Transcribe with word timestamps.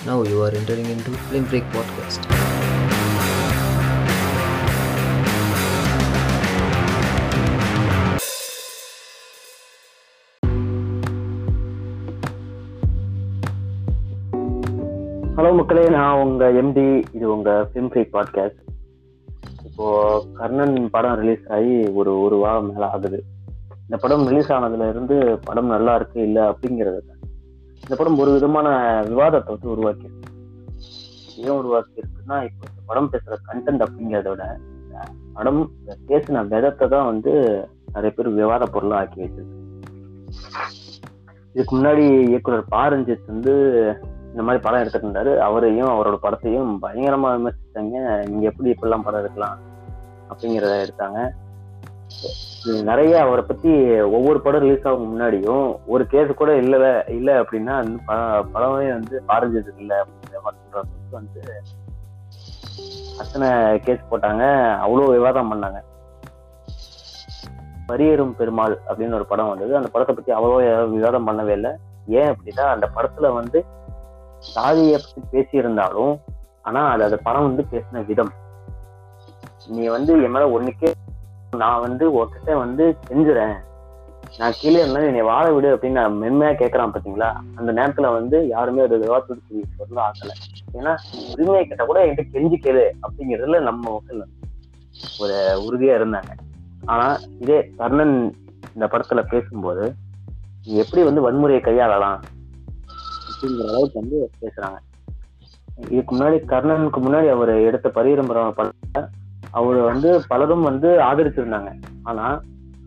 Now 0.00 0.22
you 0.22 0.42
are 0.42 0.50
entering 0.50 0.86
into 0.86 1.10
Film 1.10 1.44
Break 1.44 1.64
Podcast. 1.66 2.20
Hello 15.36 15.50
மக்களே 15.52 15.84
நான் 15.88 16.20
உங்க 16.22 16.44
எம்டி 16.60 16.84
இது 17.16 17.26
உங்க 17.34 17.50
ஃபிலிம் 17.68 17.90
ஃப்ரீ 17.92 18.02
பாட்காஸ்ட் 18.14 18.60
இப்போ 19.68 19.86
கர்ணன் 20.38 20.74
படம் 20.90 21.16
ரிலீஸ் 21.20 21.44
ஆகி 21.48 21.76
ஒரு 22.00 22.12
ஒரு 22.20 22.36
வாரம் 22.36 22.68
மேல 22.70 22.88
ஆகுது 22.88 23.18
இந்த 23.84 23.96
படம் 23.96 24.24
ரிலீஸ் 24.28 24.52
ஆனதுல 24.52 24.88
இருந்து 24.88 25.16
படம் 25.44 25.72
நல்லா 25.74 25.94
இருக்கு 25.94 26.18
இல்லை 26.22 26.42
அப்படிங்கிறது 26.42 27.00
தான். 27.00 27.19
இந்த 27.84 27.94
படம் 27.98 28.18
ஒரு 28.22 28.30
விதமான 28.36 28.68
விவாதத்தை 29.10 29.50
வந்து 29.54 29.70
உருவாக்கி 29.74 30.08
ஏன் 31.44 31.58
உருவாக்கி 31.60 32.00
இருக்குன்னா 32.00 32.36
இப்போ 32.48 32.64
இந்த 32.70 32.82
படம் 32.90 33.10
பேசுற 33.12 33.36
கண்டென்ட் 33.48 33.84
அப்படிங்கிறதோட 33.86 34.42
படம் 35.36 35.62
பேசின 36.08 36.42
விதத்தை 36.52 36.86
தான் 36.88 37.08
வந்து 37.10 37.32
நிறைய 37.94 38.10
பேர் 38.16 38.28
விவாத 38.38 38.64
பொருளாக 38.66 39.00
ஆக்கி 39.02 39.20
வச்சிருக்கு. 39.22 39.56
இதுக்கு 41.54 41.72
முன்னாடி 41.76 42.04
இயக்குனர் 42.30 42.70
பாரஞ்சித் 42.74 43.30
வந்து 43.32 43.52
இந்த 44.32 44.42
மாதிரி 44.46 44.60
படம் 44.64 44.80
எடுத்துட்டு 44.82 45.06
இருந்தாரு. 45.06 45.32
அவரையும் 45.46 45.92
அவரோட 45.94 46.16
படத்தையும் 46.24 46.72
பயங்கரமா 46.84 47.30
விமர்சித்தாங்க 47.36 47.96
நீங்க 48.30 48.44
எப்படி 48.50 48.74
இப்படிலாம் 48.74 49.06
படம் 49.06 49.22
எடுக்கலாம் 49.22 49.58
அப்படிங்கிறத 50.30 50.74
எடுத்தாங்க. 50.84 51.20
நிறைய 52.88 53.12
அவரை 53.24 53.42
பத்தி 53.48 53.70
ஒவ்வொரு 54.16 54.38
படம் 54.44 54.62
ரிலீஸ் 54.64 54.86
ஆகும் 54.88 55.10
முன்னாடியும் 55.10 55.66
ஒரு 55.92 56.04
கேஸ் 56.12 56.30
கூட 56.40 56.50
இல்ல 56.62 56.76
இல்ல 57.18 57.28
அப்படின்னா 57.42 57.74
வந்து 57.80 57.98
படமே 58.54 58.88
வந்து 58.96 59.16
பாரஞ்சது 59.30 59.70
இல்லை 59.82 59.96
அப்படின்ற 60.02 60.40
மாதிரி 60.46 61.16
வந்து 61.18 61.42
அத்தனை 63.22 63.48
கேஸ் 63.86 64.10
போட்டாங்க. 64.10 64.44
அவ்வளோ 64.84 65.08
விவாதம் 65.14 65.50
பண்ணாங்க. 65.52 65.80
பரியேறும் 67.88 68.34
பெருமாள் 68.38 68.74
அப்படின்னு 68.88 69.16
ஒரு 69.18 69.26
படம் 69.30 69.50
வந்தது. 69.52 69.72
அந்த 69.78 69.88
படத்தை 69.94 70.14
பத்தி 70.14 70.32
அவ்வளோ 70.38 70.58
விவாதம் 70.96 71.26
பண்ணவே 71.28 71.54
இல்லை. 71.58 71.72
ஏன் 72.18 72.30
அப்படின்னா 72.32 72.64
அந்த 72.74 72.86
படத்துல 72.96 73.32
வந்து 73.38 73.60
சாதியை 74.54 74.98
பத்தி 74.98 75.22
பேசியிருந்தாலும் 75.32 76.14
ஆனா 76.68 76.80
அது 76.92 77.02
அந்த 77.08 77.18
படம் 77.26 77.48
வந்து 77.48 77.64
பேசின 77.72 78.04
விதம். 78.10 78.32
நீ 79.76 79.84
வந்து 79.96 80.12
என் 80.24 80.34
மேல 80.36 80.46
ஒண்ணுக்கே 80.56 80.90
நான் 81.56 81.80
வந்து 81.80 82.04
ஒருத்தட்ட 82.18 82.56
வந்து 82.56 82.96
செஞ்சுறேன் 83.08 83.56
நான் 84.38 84.52
கீழே 84.60 84.78
இருந்தாலும் 84.78 85.08
என்னை 85.08 85.22
வாழ 85.22 85.52
விடு 85.52 85.76
அப்படின்னு 85.76 85.90
நான் 85.90 86.22
மென்மையா 86.22 86.50
கேட்கறான் 86.54 86.92
பாத்தீங்களா? 86.94 87.34
அந்த 87.56 87.72
நேரத்துல 87.72 88.12
வந்து 88.12 88.48
யாருமே 88.48 88.82
அது 88.82 88.98
விவாதத்துக்கு 88.98 89.64
சொல்ல 89.76 90.02
ஆகல 90.02 90.30
ஏன்னா 90.74 90.96
உரிமையை 91.32 91.66
கேட்டா 91.66 91.84
கூட 91.84 92.06
என்கிட்ட 92.06 92.24
கெஞ்சி 92.32 92.58
கேளு 92.64 92.90
அப்படிங்கிறதுல 93.02 93.60
நம்ம 93.60 93.92
மக்கள் 93.92 94.22
ஒரு 95.18 95.36
உறுதியா 95.66 95.94
இருந்தாங்க. 96.00 96.30
ஆனா 96.84 97.16
இதே 97.40 97.70
கர்ணன் 97.76 98.34
இந்த 98.74 98.86
படத்துல 98.86 99.22
பேசும்போது 99.22 99.94
நீ 100.66 100.74
எப்படி 100.74 101.02
வந்து 101.02 101.30
வன்முறையை 101.30 101.60
கையாளலாம்? 101.60 102.20
அப்படிங்கிற 103.28 103.68
அளவுக்கு 103.68 104.00
வந்து 104.00 104.30
பேசுறாங்க. 104.40 104.78
இதுக்கு 105.90 106.16
முன்னாடி 106.16 106.38
கர்ணனுக்கு 106.46 107.00
முன்னாடி 107.00 107.30
அவர் 107.30 107.48
எடுத்த 107.48 107.88
பரிரம்பரம் 107.88 108.52
படத்தை 108.52 109.02
அவர் 109.50 109.76
வந்து 109.76 110.22
பலரும் 110.28 110.62
வந்து 110.62 110.88
ஆதரிச்சிருந்தாங்க. 110.88 111.70
ஆனா 112.02 112.26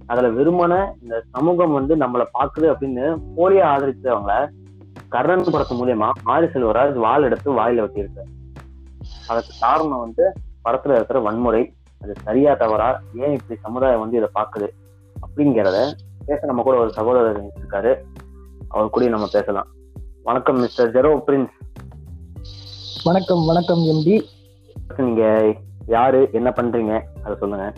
அதுல 0.06 0.30
வெறுமனே 0.30 0.80
இந்த 1.02 1.24
சமூகம் 1.32 1.72
வந்து 1.72 1.96
நம்மளை 1.96 2.26
பாக்குது 2.40 2.68
அப்படின்னு 2.74 3.06
போலியா 3.38 3.66
ஆதரிச்சவங்கள 3.74 4.50
கர்ணன் 5.10 5.54
படத்து 5.54 5.74
மூலியமா 5.80 6.10
மாரி 6.24 6.46
செல்வராஜ் 6.46 6.94
வாள் 6.94 7.24
எடுத்து 7.24 7.50
வாயில 7.52 7.84
வச்சிருக்காரு. 7.86 8.32
அதுக்கு 9.28 9.54
காரணம் 9.60 10.00
வந்து 10.00 10.26
படத்துல 10.66 10.96
இருக்கிற 10.96 11.20
வன்முறை 11.20 11.74
அது 12.02 12.14
சரியா 12.24 12.54
தவறா 12.54 13.02
ஏன் 13.16 13.32
இப்படி 13.32 13.60
சமுதாயம் 13.62 14.00
வந்து 14.00 14.18
இதை 14.18 14.30
பாக்குது 14.40 14.68
அப்படிங்கிறத 15.24 15.78
பேச 16.26 16.40
நம்ம 16.46 16.62
கூட 16.62 16.78
ஒரு 16.78 16.92
சகோதரர் 16.94 17.44
இருக்காரு. 17.60 17.94
அவர் 18.68 18.90
கூட 18.90 19.08
நம்ம 19.08 19.28
பேசலாம். 19.32 19.68
வணக்கம் 20.24 20.60
மிஸ்டர் 20.60 20.92
ஜெரோ 20.92 21.12
பிரின்ஸ். 21.28 21.58
வணக்கம் 23.04 23.46
வணக்கம் 23.46 23.80
எம்டி 23.80 24.16
நீங்க 24.98 25.24
யாரு 25.88 26.30
என்ன 26.32 26.50
பண்றீங்க? 26.50 27.02
அதை 27.24 27.36
சொல்லுங்க. 27.40 27.74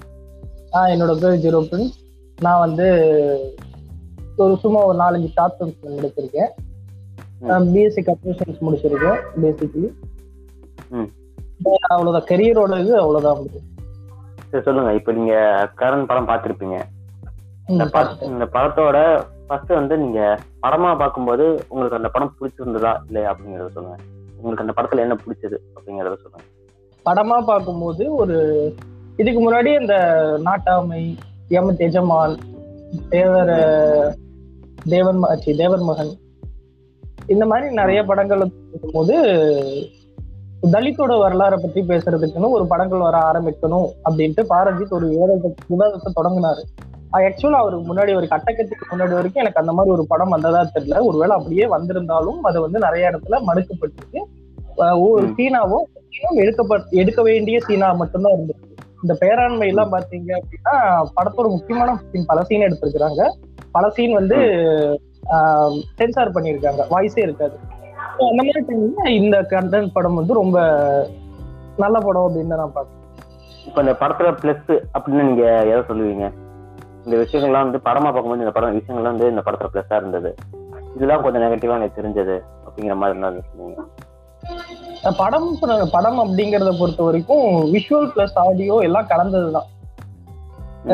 ஆஹ் 0.72 0.92
என்னோட 0.94 1.20
பேர் 1.20 1.44
ஜீரோ 1.46 1.58
பிரின்ஸ் 1.58 1.96
நான் 2.42 2.60
வந்து 2.60 2.86
ஒரு 4.36 4.58
சும்மா 4.58 4.86
ஒரு 4.86 4.98
நாலஞ்சு 5.00 5.30
ஃபிலிம்ஸ் 5.36 5.86
முடிச்சிருக்கேன் 5.96 6.52
பிஎஸ்சி 7.42 8.04
கம்ப்யூட்டர் 8.04 8.48
சயின்ஸ் 8.48 8.66
முடிச்சிருக்கேன் 8.66 9.20
பேசிக்கலி 9.42 9.90
ம். 10.90 11.10
அவ்வளவுதான். 11.88 12.40
கெரியரோட 12.40 12.80
இது 12.80 13.00
அவ்வளவுதான் 13.00 13.34
வந்து 13.34 13.62
சரி 14.50 14.64
சொல்லுங்க. 14.64 14.94
இப்ப 14.94 15.12
நீங்க 15.12 15.34
கரண் 15.78 16.06
படம் 16.06 16.28
பார்த்திருப்பீங்க. 16.28 16.78
இந்த 17.68 17.86
படத்தோட 18.54 19.26
ஃபர்ஸ்ட் 19.48 19.70
வந்து 19.70 19.98
நீங்க 19.98 20.20
படமா 20.62 20.98
பார்க்கும்போது 20.98 21.66
உங்களுக்கு 21.70 21.98
அந்த 21.98 22.10
படம் 22.10 22.36
பிடிச்சிருந்ததா 22.40 22.98
இல்லையா 23.06 23.34
அப்படிங்கறத 23.34 23.70
சொல்லுங்க. 23.70 23.98
உங்களுக்கு 24.38 24.66
அந்த 24.66 24.76
படத்துல 24.78 25.00
என்ன 25.00 25.18
பிடிச்சது 25.26 25.58
அப்படிங்கறத 25.76 26.16
சொல்லுங்க. 26.16 26.46
படமா 27.06 27.46
பார்க்கும்போது 27.46 28.16
ஒரு 28.16 28.74
இதுக்கு 29.18 29.52
முன்னாடி 29.52 29.80
அந்த 29.80 29.94
நாட்டாமை 30.46 31.18
எம். 31.48 31.78
எஜமான் 31.78 32.38
தேவர 33.10 34.16
தேவன் 34.84 35.16
ம- 35.16 35.38
தேவன் 35.38 35.40
தேவர் 35.44 35.80
மகன். 35.80 36.18
இந்த 37.28 37.46
மாதிரி 37.46 37.74
நிறைய 37.74 38.04
படங்கள் 38.04 38.52
போது 38.92 39.24
தலித்தோட 40.62 41.18
வரலாறை 41.18 41.58
பத்தி 41.62 41.82
பேசுறதுக்குன்னு 41.82 42.50
ஒரு 42.50 42.68
படங்கள் 42.68 43.00
வர 43.00 43.18
ஆரம்பிக்கணும் 43.18 43.88
அப்படின்ட்டு 44.10 44.46
பாரஞ்சித் 44.50 44.90
ஒரு 44.90 45.08
விவாதத்தை 45.70 46.12
தொடங்கினாரு. 46.22 46.62
ஆக்சுவலா 47.14 47.52
அவருக்கு 47.52 47.94
முன்னாடி 47.94 48.16
ஒரு 48.16 48.26
கட்டக்கத்துக்கு 48.26 48.86
முன்னாடி 48.92 49.14
வரைக்கும் 49.14 49.44
எனக்கு 49.44 49.60
அந்த 49.60 49.72
மாதிரி 49.72 49.94
ஒரு 49.94 50.06
படம் 50.08 50.30
வந்ததா 50.30 50.70
தெரியல. 50.76 51.06
ஒருவேளை 51.06 51.38
அப்படியே 51.38 51.68
வந்திருந்தாலும் 51.68 52.44
அது 52.44 52.62
வந்து 52.62 52.80
நிறைய 52.80 53.10
இடத்துல 53.10 53.42
மறுக்கப்பட்டிருக்கு 53.48 54.20
ம். 54.76 54.82
சீனாவும் 54.82 55.84
சீனாவும் 56.16 56.36
எடுக்கப்பட் 56.36 56.90
எடுக்க 56.90 57.22
வேண்டிய 57.22 57.60
சீனா 57.60 57.92
மட்டும்தான் 57.94 58.34
இருந்துச்சு. 58.34 58.74
இந்த 59.02 59.18
பேராண்மை 59.20 59.68
எல்லாம் 59.68 59.92
பாத்தீங்க 59.92 60.38
அப்படின்னா 60.38 60.72
படத்தோட 61.16 61.48
முக்கியமான 61.50 62.00
பல 62.28 62.44
சீன் 62.44 62.62
எடுத்திருக்கிறாங்க. 62.62 63.30
பல 63.72 63.90
சீன் 63.90 64.14
வந்து 64.14 64.36
சென்சார் 65.96 66.32
பண்ணியிருக்காங்க. 66.32 66.82
வாய்ஸே 66.90 67.20
இருக்காது. 67.20 67.60
அந்த 68.18 68.44
மாதிரி 68.44 68.66
டைம்ல 68.68 69.08
இந்த 69.08 69.42
கண்டென்ட் 69.42 69.90
படம் 69.94 70.16
வந்து 70.16 70.34
ரொம்ப 70.34 70.60
நல்ல 71.78 72.00
படம் 72.00 72.22
அப்படின்னு 72.22 72.56
நான் 72.56 72.72
பார்க்கிறேன். 72.74 73.04
இப்ப 73.66 73.82
இந்த 73.82 73.96
படத்துல 74.00 74.38
பிளஸ் 74.42 74.84
அப்படின்னு 75.00 75.24
நீங்க 75.24 75.66
எதை 75.66 75.80
சொல்லுவீங்க? 75.80 76.32
இந்த 77.06 77.18
விஷயங்கள்லாம் 77.18 77.62
வந்து 77.62 77.78
படமா 77.78 78.04
பார்க்கும்போது 78.04 78.40
இந்த 78.40 78.52
படம் 78.52 78.78
விஷயங்கள்லாம் 78.78 79.02
வந்து 79.02 79.30
இந்த 79.30 79.42
படத்துல 79.46 79.66
பிளஸ்ஸா 79.74 79.96
இருந்தது. 79.96 80.36
இதெல்லாம் 80.96 81.22
கொஞ்சம் 81.22 81.42
நெகட்டிவா 81.42 81.76
எனக்கு 81.76 82.02
தெரிஞ்சது 82.02 82.40
அப்படிங்கிற 82.66 82.96
மாதிரி 82.96 83.20
இருந்தா 83.20 83.30
சொல்லுவீங்க 83.30 83.78
அஹ் 83.78 84.05
படம் 85.20 85.50
படம் 85.96 86.20
அப்படிங்கறத 86.24 86.72
பொறுத்த 86.80 87.02
வரைக்கும் 87.08 87.48
விஷுவல் 87.74 88.12
பிளஸ் 88.14 88.38
ஆடியோ 88.44 88.76
எல்லாம் 88.88 89.10
கலந்ததுதான். 89.12 89.70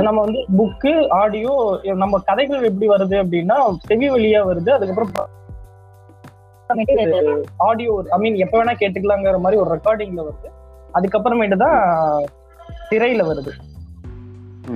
நம்ம 0.07 0.19
வந்து 0.25 0.41
புக்கு 0.57 0.93
ஆடியோ 1.19 1.53
நம்ம 2.01 2.19
கதைகள் 2.29 2.67
எப்படி 2.69 2.87
வருது 2.91 3.15
அப்படின்னா 3.23 3.57
செவி 3.87 4.09
வழியா 4.13 4.41
வருது. 4.49 4.69
அதுக்கப்புறம் 4.75 5.13
ஆடியோ 7.69 7.93
ஐ 8.15 8.19
மீன் 8.23 8.37
எப்ப 8.45 8.55
வேணா 8.59 8.75
கேட்டுக்கலாங்கிற 8.81 9.39
மாதிரி 9.45 9.59
ஒரு 9.63 9.69
ரெக்கார்டிங்ல 9.75 10.21
வருது. 10.27 10.49
அதுக்கப்புறமேட்டு 10.97 11.57
தான் 11.65 11.79
திரையில 12.91 13.23
வருது. 13.31 13.51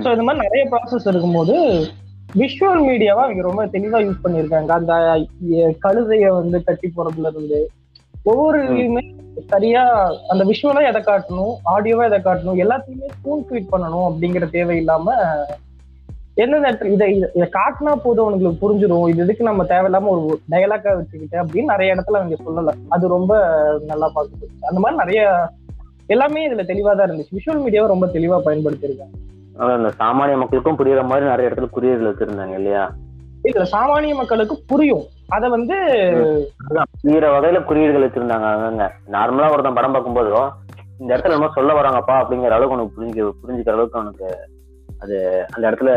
ஸோ 0.02 0.08
இந்த 0.14 0.24
மாதிரி 0.26 0.44
நிறைய 0.46 0.64
ப்ராசஸ் 0.72 1.08
இருக்கும்போது 1.10 1.56
விஷுவல் 2.40 2.84
மீடியாவை 2.88 3.22
அவங்க 3.24 3.42
ரொம்ப 3.48 3.62
தெளிவா 3.74 3.98
யூஸ் 4.06 4.22
பண்ணியிருக்காங்க. 4.24 4.70
அந்த 4.78 4.92
கழுதைய 5.84 6.26
வந்து 6.40 6.58
கட்டி 6.68 6.88
போறதுல 6.96 7.30
இருந்து 7.34 7.60
ஒவ்வொரு. 8.26 8.60
இதுவுமே 8.64 9.02
சரியா 9.46 9.82
அந்த 10.28 10.44
விஷுவலா 10.44 10.88
எதை 10.88 11.02
காட்டணும் 11.02 11.54
ஆடியோவா 11.66 12.04
எதை 12.04 12.18
காட்டணும் 12.18 12.60
எல்லாத்தையுமே 12.62 13.08
ஸ்பூன் 13.12 13.44
ஃபீட் 13.48 13.72
பண்ணணும் 13.72 14.06
அப்படிங்கிற 14.08 14.50
தேவை 14.50 14.76
இல்லாம 14.76 15.08
எந்தெந்த 16.34 16.70
இடத்துல 16.70 16.90
இதை 16.90 17.06
இதை- 17.34 17.50
காட்டினா 17.52 17.94
போதும் 17.96 18.24
அவனுங்களுக்கு 18.24 18.62
புரிஞ்சிடும் 18.62 19.08
இது 19.08 19.22
எதுக்கு 19.22 19.44
நம்ம 19.44 19.64
தேவையில்லாம 19.64 20.06
ஒரு 20.06 20.40
டயலாக்கா 20.50 20.96
வச்சுக்கிட்டு 20.96 21.42
அப்படின்னு 21.42 21.64
நிறைய 21.64 21.94
இடத்துல 21.94 22.18
அவங்க 22.18 22.36
சொல்லல. 22.46 22.74
அது 22.88 23.08
ரொம்ப 23.08 23.32
நல்லா 23.86 24.12
பார்க்குது 24.14 24.46
அந்த 24.60 24.80
மாதிரி 24.80 24.96
நிறைய 24.96 25.22
எல்லாமே 26.06 26.50
இதுல 26.50 26.64
தெளிவா 26.64 26.96
தான் 26.96 27.10
இருந்துச்சு. 27.10 27.36
விஷுவல் 27.36 27.62
மீடியாவை 27.62 27.86
ரொம்ப 27.86 28.06
தெளிவா 28.06 28.38
பயன்படுத்தியிருக்காங்க. 28.44 29.14
சாமானிய 29.98 30.36
மக்களுக்கும் 30.36 30.78
புரியுற 30.78 31.04
மாதிரி 31.04 31.26
நிறைய 31.28 31.50
இடத்துல 31.50 31.70
குறியீடுகள் 31.70 32.14
வச்சிருந்தாங்க 32.14 32.54
இல்லையா? 32.54 32.84
இதுல 33.46 33.64
சாமானிய 33.72 34.14
மக்களுக்கு 34.14 34.54
புரியும். 34.70 35.04
அத 35.34 35.48
வந்து 35.48 35.76
புரியுற 37.00 37.26
வகையில 37.34 37.58
குறியீடுகள் 37.68 38.06
வச்சிருந்தாங்க 38.06 38.46
அங்கங்க. 38.52 38.84
நார்மலா 39.14 39.50
ஒருத்தன் 39.54 39.78
படம் 39.78 39.94
பார்க்கும்போதோ 39.94 40.42
இந்த 41.00 41.10
இடத்துல 41.14 41.36
நம்ம 41.36 41.50
சொல்ல 41.56 41.72
வராங்கப்பா 41.78 42.14
அப்படிங்கிற 42.20 42.56
அளவுக்கு 42.56 42.76
உனக்கு 42.76 42.96
புரிஞ்சு 42.96 43.22
புரிஞ்சுக்கிற 43.40 43.74
அளவுக்கு 43.76 43.98
அவனுக்கு 44.00 44.28
அது 45.02 45.16
அந்த 45.54 45.64
இடத்துல 45.68 45.90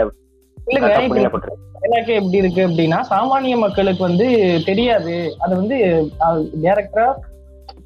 எனக்கு 1.87 2.13
எப்படி 2.13 2.39
இருக்கு 2.39 2.61
அப்படின்னா 2.67 2.97
சாமானிய 3.11 3.55
மக்களுக்கு 3.57 4.01
வந்து 4.03 4.25
தெரியாது. 4.65 5.13
அது 5.39 5.53
வந்து 5.55 5.77
டேரக்டரா 6.63 7.05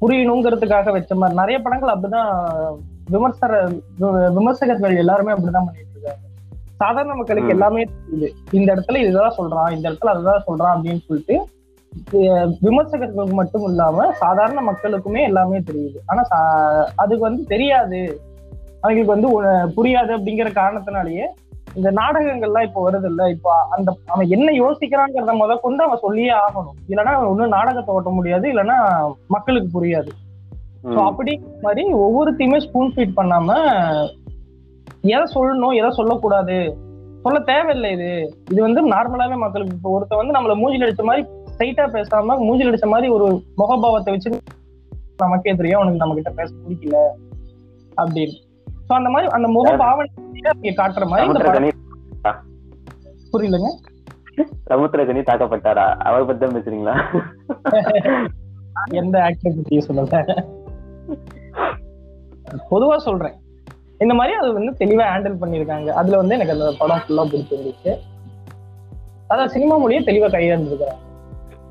புரியணுங்கிறதுக்காக 0.00 0.92
வச்ச 0.96 1.14
மாதிரி. 1.14 1.40
நிறைய 1.40 1.58
படங்கள் 1.58 1.92
அப்படிதான் 1.94 2.30
விமர்சர 3.12 3.52
விமர்சகர்கள் 4.36 5.00
எல்லாருமே 5.02 5.34
அப்படிதான் 5.34 5.68
பண்ணிட்டு 5.68 5.93
சாதாரண 6.76 7.14
மக்களுக்கு. 7.14 7.54
எல்லாமே 7.56 7.82
தெரியுது. 7.92 8.28
இந்த 8.58 8.68
இடத்துல 8.74 9.00
இதுதான் 9.04 9.36
சொல்றான் 9.38 9.74
இந்த 9.76 9.84
இடத்துல 9.90 10.12
அதுதான் 10.14 10.46
சொல்றான் 10.48 10.74
அப்படின்னு 10.74 11.06
சொல்லிட்டு 11.08 11.36
விமர்சகர்களுக்கு 12.64 13.34
மட்டும் 13.34 13.64
இல்லாம 13.64 14.06
சாதாரண 14.12 14.60
மக்களுக்குமே 14.70 15.20
எல்லாமே 15.22 15.58
தெரியுது. 15.68 15.98
ஆனா 16.06 16.22
அதுக்கு 16.94 17.24
வந்து 17.28 17.42
தெரியாது. 17.44 18.00
அவங்களுக்கு 18.82 19.14
வந்து 19.14 19.28
புரியாது 19.76 20.12
அப்படிங்கிற 20.16 20.48
காரணத்தினாலேயே 20.52 21.26
இந்த 21.74 21.90
நாடகங்கள்லாம் 21.90 22.66
இப்போ 22.68 22.80
வருது 22.86 23.08
இல்ல 23.10 23.22
இப்போ 23.34 23.52
அந்த 23.70 23.88
அவன் 24.06 24.28
என்ன 24.28 24.48
யோசிக்கிறாங்கிறத 24.62 25.32
முத 25.38 25.52
கொண்டு 25.60 25.80
அவன் 25.84 26.02
சொல்லியே 26.02 26.32
ஆகணும். 26.42 26.76
இல்லைன்னா 26.90 27.14
ஒன்னும் 27.30 27.54
நாடகத்தை 27.56 27.94
ஓட்ட 27.94 28.10
முடியாது 28.10 28.46
இல்லைன்னா 28.52 28.76
மக்களுக்கு 29.26 29.70
புரியாது. 29.78 30.10
ஸோ. 30.84 30.98
அப்படி 31.10 31.32
மாதிரி 31.62 31.84
ஒவ்வொருத்தையுமே 32.04 32.58
ஸ்பூன் 32.66 32.92
ஃபீட் 32.94 33.16
பண்ணாம 33.16 33.48
எதை 35.12 35.24
சொல்லணும் 35.34 35.76
எதை 35.80 35.90
சொல்லக்கூடாது? 35.98 36.56
சொல்ல 37.24 37.38
தேவையில்லை 37.50 37.90
இது. 37.96 38.10
இது 38.52 38.60
வந்து 38.66 38.80
நார்மலாவே 38.92 39.36
மக்களுக்கு 39.42 39.76
இப்போ 39.76 39.90
ஒருத்த 39.96 40.18
வந்து 40.20 40.34
நம்மள 40.36 40.54
மூஞ்சில் 40.60 40.84
அடிச்ச 40.86 41.04
மாதிரி 41.10 41.22
ஸ்ட்ரைட்டா 41.52 41.84
பேசாம 41.96 42.36
மூஞ்சில் 42.46 42.70
அடிச்ச 42.70 42.88
மாதிரி 42.94 43.08
ஒரு 43.16 43.26
முகபாவத்தை 43.60 44.12
வச்சு 44.14 44.30
நமக்கே 45.22 45.54
தெரியும் 45.60 45.78
அவனுக்கு 45.78 46.02
நம்ம 46.02 46.14
கிட்ட 46.18 46.30
பேச 46.38 46.50
பிடிக்கல 46.64 46.98
அப்படின்னு. 48.02 48.36
ஸோ 48.86 48.92
அந்த 48.98 49.10
மாதிரி 49.14 49.28
அந்த 49.36 49.48
இங்க 50.60 50.74
காட்டுற 50.80 51.06
மாதிரி 51.12 51.72
புரியலங்க. 53.32 53.70
சமுத்திரகனி 54.70 55.20
தாக்கப்பட்டாரா? 55.28 55.86
அவரை 56.06 56.24
பத்தி 56.26 56.40
தான் 56.44 56.56
பேசுறீங்களா? 56.56 56.94
எந்த 59.00 59.16
ஆக்டர் 59.28 59.56
பத்தி 59.56 59.78
சொல்லல. 59.86 60.20
பொதுவா 62.70 62.96
சொல்றேன். 63.08 63.36
இந்த 64.04 64.14
மாதிரி 64.18 64.34
அது 64.40 64.50
வந்து 64.58 64.72
தெளிவா 64.82 65.04
ஹேண்டில் 65.12 65.40
பண்ணிருக்காங்க 65.42 65.88
அதுல 66.00 66.20
வந்து 66.22 66.36
எனக்கு 66.36 66.54
அந்த 66.56 66.68
படம் 66.82 67.02
ஃபுல்லா 67.04 67.24
பிடிச்சிருந்துச்சு. 67.32 67.92
அதான் 69.32 69.52
சினிமா 69.54 69.74
மொழியை 69.82 70.02
தெளிவா 70.10 70.28
கையாண்டிருக்கிறாங்க 70.36 71.02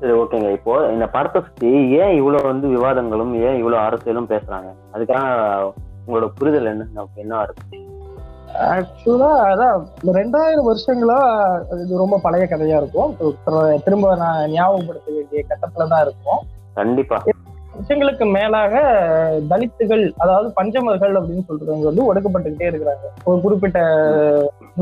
சரி 0.00 0.14
ஓகேங்க 0.20 0.48
இப்போ 0.56 0.72
இந்த 0.94 1.06
படத்தை 1.14 1.40
பத்தி 1.44 1.68
ஏன் 2.00 2.16
இவ்வளவு 2.20 2.50
வந்து 2.50 2.66
விவாதங்களும் 2.74 3.32
ஏன் 3.48 3.58
இவ்வளவு 3.60 3.84
அரசியலும் 3.86 4.30
பேசுறாங்க? 4.32 4.70
அதுக்கான 4.94 5.24
உங்களோட 6.06 6.26
புரிதல் 6.38 6.70
என்ன? 6.72 7.06
என்ன 7.22 7.42
இருக்கு 7.46 7.80
ஆக்சுவலா 8.72 9.30
அதான் 9.52 9.78
ரெண்டாயிரம் 10.18 10.68
வருஷங்களா 10.70 11.20
இது 11.84 12.02
ரொம்ப 12.02 12.16
பழைய 12.26 12.44
கதையா 12.50 12.76
இருக்கும். 12.82 13.14
திரும்ப 13.86 14.12
நான் 14.24 14.52
ஞாபகப்படுத்த 14.56 15.16
வேண்டிய 15.16 15.42
கட்டத்துல 15.50 15.88
தான் 15.92 16.04
இருக்கும். 16.06 16.42
கண்டிப்பா. 16.80 17.18
வருஷங்களுக்கு 17.74 18.24
மேலாக 18.36 18.74
தலித்துகள் 19.50 20.04
அதாவது 20.16 20.48
பஞ்சமர்கள் 20.58 21.14
அப்படின்னு 21.18 21.44
சொல்றவங்க 21.48 21.86
வந்து 21.90 22.08
ஒடுக்கப்பட்டுக்கிட்டே 22.08 22.68
இருக்கிறாங்க. 22.70 23.06
ஒரு 23.24 23.38
குறிப்பிட்ட 23.40 23.80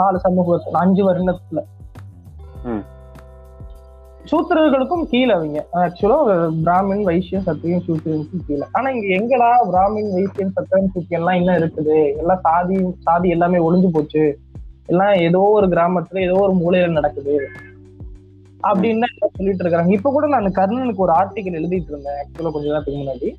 நாலு 0.00 0.20
சமூகத்துல 0.26 0.82
அஞ்சு 0.84 1.02
வருடத்துல. 1.08 1.62
சூத்திரர்களுக்கும் 4.30 5.06
கீழே 5.12 5.32
அவங்க. 5.32 5.60
ஆக்சுவலா 5.72 6.18
பிராமின் 6.66 7.02
வைசியம் 7.02 7.46
சத்தியம் 7.48 7.82
சூத்திரனுக்கும் 7.86 8.44
கீழே. 8.46 8.66
ஆனா 8.72 8.90
இங்க 8.90 9.08
எங்கடா 9.18 9.48
பிராமின் 9.72 10.12
வைசியம் 10.16 10.54
சத்தியம் 10.54 10.92
சூத்தியம் 10.94 11.20
எல்லாம் 11.20 11.38
இன்னும் 11.40 11.58
இருக்குது? 11.60 11.98
எல்லாம் 12.20 12.40
சாதி 12.42 12.76
சாதி 12.98 13.28
எல்லாமே 13.28 13.58
ஒளிஞ்சு 13.68 13.90
போச்சு. 13.92 14.24
எல்லாம் 14.86 15.14
ஏதோ 15.26 15.40
ஒரு 15.56 15.66
கிராமத்துல 15.66 16.22
ஏதோ 16.28 16.38
ஒரு 16.46 16.54
மூலையில 16.62 16.90
நடக்குது. 16.90 17.36
அப்படின்னு 18.68 19.04
தான் 19.04 19.36
சொல்லிட்டு 19.38 19.64
இருக்காங்க. 19.64 19.92
இப்ப 19.98 20.10
கூட 20.16 20.26
நான் 20.34 20.56
கர்ணனுக்கு 20.58 21.04
ஒரு 21.06 21.14
ஆர்டிக்கல் 21.20 21.58
எழுதிட்டு 21.60 21.92
இருந்தேன். 21.92 22.18
ஆக்சுவலா 22.22 22.52
கொஞ்ச 22.56 22.68
நேரத்துக்கு 22.72 23.00
முன்னாடி. 23.00 23.30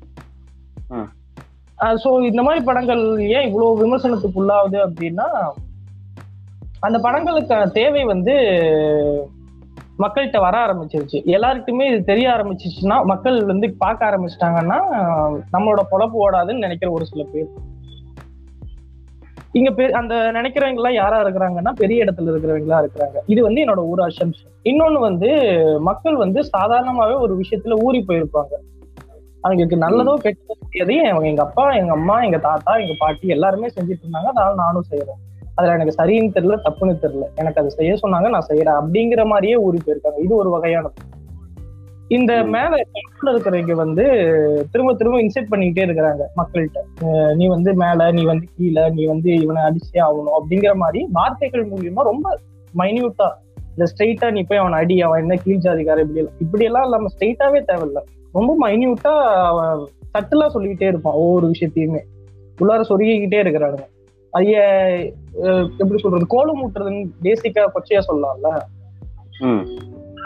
சோ 2.02 2.10
இந்த 2.30 2.40
மாதிரி 2.46 2.60
படங்கள் 2.66 3.04
ஏன் 3.36 3.46
இவ்வளவு 3.48 3.80
விமர்சனத்துக்கு 3.82 4.40
உள்ளாகுது 4.42 4.78
அப்படின்னா 4.88 5.28
அந்த 6.86 6.96
படங்களுக்கான 7.06 7.70
தேவை 7.78 8.02
வந்து 8.12 8.34
மக்கள்கிட்ட 10.02 10.38
வர 10.44 10.54
ஆரம்பிச்சிருச்சு. 10.66 11.18
எல்லாருக்குமே 11.36 11.84
இது 11.90 11.98
தெரிய 12.10 12.26
ஆரம்பிச்சிச்சுன்னா 12.36 12.96
மக்கள் 13.10 13.36
வந்து 13.50 13.66
பார்க்க 13.82 14.08
ஆரம்பிச்சிட்டாங்கன்னா 14.10 14.78
நம்மளோட 15.54 15.82
பொழப்பு 15.92 16.16
ஓடாதுன்னு 16.24 16.64
நினைக்கிற 16.66 16.90
ஒரு 16.96 17.06
சில 17.10 17.24
பேர். 17.32 17.50
இங்க 19.58 19.70
அந்த 19.98 20.14
நினைக்கிறவங்க 20.36 20.80
எல்லாம் 20.80 20.98
யாரா 21.00 21.18
இருக்கிறாங்கன்னா 21.24 21.72
பெரிய 21.80 22.04
இடத்துல 22.04 22.30
இருக்கிறவங்களா 22.32 22.78
இருக்கிறாங்க. 22.82 23.18
இது 23.32 23.40
வந்து 23.46 23.62
என்னோட 23.64 23.82
ஒரு 23.92 24.02
அசம்ஷன் 24.06 24.52
இன்னொன்னு 24.70 25.00
வந்து 25.08 25.28
மக்கள் 25.88 26.16
வந்து 26.22 26.40
சாதாரணமாவே 26.54 27.16
ஒரு 27.24 27.34
விஷயத்துல 27.42 27.76
ஊறி 27.86 28.00
போயிருப்பாங்க. 28.08 28.54
அவங்களுக்கு 29.46 29.76
நல்லதோ 29.84 30.12
கெட்டதோ 30.24 30.96
எங்க 31.30 31.42
அப்பா 31.46 31.64
எங்க 31.80 31.92
அம்மா 31.98 32.16
எங்க 32.26 32.38
தாத்தா 32.48 32.74
எங்க 32.82 32.94
பாட்டி 33.02 33.34
எல்லாருமே 33.36 33.70
செஞ்சுட்டு 33.76 34.04
இருந்தாங்க. 34.04 34.30
அதனால 34.32 34.54
நானும் 34.64 34.88
செய்யறேன் 34.92 35.20
அதுல 35.56 35.74
எனக்கு 35.76 35.98
சரின்னு 35.98 36.34
தெரியல 36.36 36.56
தப்புன்னு 36.66 36.94
தெரியல. 37.02 37.26
எனக்கு 37.40 37.60
அதை 37.60 37.70
செய்ய 37.78 37.92
சொன்னாங்க 38.04 38.28
நான் 38.36 38.48
செய்யறேன் 38.50 38.78
அப்படிங்கிற 38.80 39.24
மாதிரியே 39.32 39.56
ஊறி 39.66 39.80
போயிருக்காங்க. 39.84 40.20
இது 40.26 40.34
ஒரு 40.42 40.50
வகையானது. 40.54 40.96
இந்த. 42.16 42.32
மேல 42.54 42.72
இருக்கிறவங்க 43.32 43.74
வந்து 43.82 44.04
திரும்ப 44.72 44.94
திரும்ப 44.94 45.20
இன்செக்ட் 45.22 45.50
பண்ணிக்கிட்டே 45.52 45.86
இருக்கிறாங்க 45.86 46.24
மக்கள்கிட்ட. 46.40 46.80
நீ 47.38 47.44
வந்து 47.54 47.70
மேல 47.82 48.10
நீ 48.16 48.22
வந்து 48.32 48.46
கீழே 48.56 48.84
நீ 48.96 49.04
வந்து 49.12 49.30
இவனை 49.44 49.62
அடிச்சே 49.68 50.00
ஆகணும் 50.08 50.36
அப்படிங்கிற 50.38 50.74
மாதிரி 50.82 51.02
வார்த்தைகள் 51.18 51.64
மூலியமா 51.70 52.04
ரொம்ப 52.10 52.36
மைன்யூட்டா 52.74 53.28
இந்த 53.70 53.86
ஸ்ட்ரெயிட்டா 53.92 54.26
நீ 54.36 54.42
போய் 54.48 54.62
அவனை 54.62 54.78
அடி 54.82 54.96
அவன் 55.06 55.22
என்ன 55.24 55.36
கீழ் 55.44 55.64
ஜாதிக்கார 55.64 56.02
இப்படி 56.04 56.20
எல்லாம் 56.20 56.38
இப்படி 56.44 56.64
எல்லாம் 56.64 56.84
இல்லாம 56.86 57.10
ஸ்ட்ரெயிட்டாவே 57.14 57.60
தேவையில்ல. 57.70 58.02
ரொம்ப 58.32 58.52
மைன்யூட்டா 58.64 59.14
அவன் 59.50 59.82
தட்டுலா 60.14 60.46
சொல்லிக்கிட்டே 60.54 60.90
இருப்பான் 60.92 61.18
ஒவ்வொரு 61.22 61.46
விஷயத்தையுமே. 61.52 62.02
உள்ளார 62.60 62.82
சொருகிக்கிட்டே 62.90 63.40
இருக்கிறாங்க 63.44 63.80
ஐய 64.32 64.62
எப்படி 65.82 65.98
சொல்றது 66.02 66.26
கோலம் 66.26 66.62
ஊட்டுறதுன்னு 66.64 67.04
பேசிக்கா 67.26 67.64
கொச்சையா 67.74 68.00
சொல்லலாம்ல. 68.08 68.50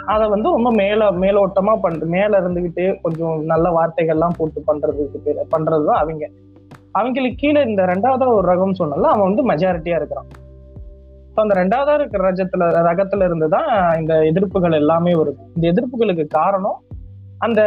அதை 0.09 0.29
வந்து 0.29 0.51
ரொம்ப 0.51 0.71
மேல 0.71 1.11
மேலோட்டமா 1.11 1.77
பண்ற 1.81 2.07
மேல 2.07 2.41
இருந்துகிட்டு 2.41 2.99
கொஞ்சம் 3.03 3.45
நல்ல 3.45 3.71
வார்த்தைகள்லாம் 3.71 4.29
போட்டு 4.37 4.63
பண்றதுக்கு 4.67 5.29
பேரு- 5.29 5.59
பண்றதுதான் 5.59 5.95
அவங்க. 5.95 6.29
அவங்களுக்கு 6.93 7.37
கீழே 7.37 7.63
இந்த 7.63 7.83
ரெண்டாவதா 7.83 8.27
ஒரு 8.27 8.53
ரகம் 8.53 8.75
சொன்னால 8.79 9.01
அவன் 9.01 9.35
வந்து 9.35 9.53
மெஜாரிட்டியா 9.53 9.95
இருக்கிறான். 9.95 10.27
So 11.35 11.47
அந்த 11.47 11.55
ரெண்டாவதா 11.55 11.95
இருக்கிற 11.95 12.33
ரஜத்துல 12.33 12.61
ரகத்துல 12.61 13.25
இருந்து 13.25 13.49
தான் 13.49 13.99
இந்த 14.01 14.15
எதிர்ப்புகள் 14.15 14.75
எல்லாமே 14.75 15.13
வருது. 15.13 15.37
இந்த 15.55 15.73
எதிர்ப்புகளுக்கு 15.73 16.27
காரணம் 16.27 16.81
அந்த 17.39 17.63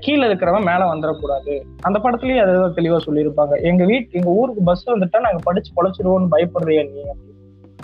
கீழே 0.00 0.26
இருக்கிறவன் 0.26 0.64
மேல 0.64 0.94
வந்துடக்கூடாது 0.94 1.62
அந்த 1.80 1.98
படத்துலயும் 1.98 2.42
அதுதான் 2.42 2.74
தெளிவா 2.74 2.98
சொல்லியிருப்பாங்க. 3.06 3.62
எங்க 3.62 3.84
வீட் 3.84 4.10
எங்க 4.10 4.30
ஊருக்கு 4.30 4.62
பஸ் 4.62 4.90
வந்துட்டா 4.90 5.20
நாங்க 5.20 5.38
படிச்சு 5.42 5.72
பொழைச்சிருவோம்னு 5.76 6.26
பயப்படுறியா 6.30 6.92
நீ 6.92 7.00
அப்படின்னு. 7.02 7.74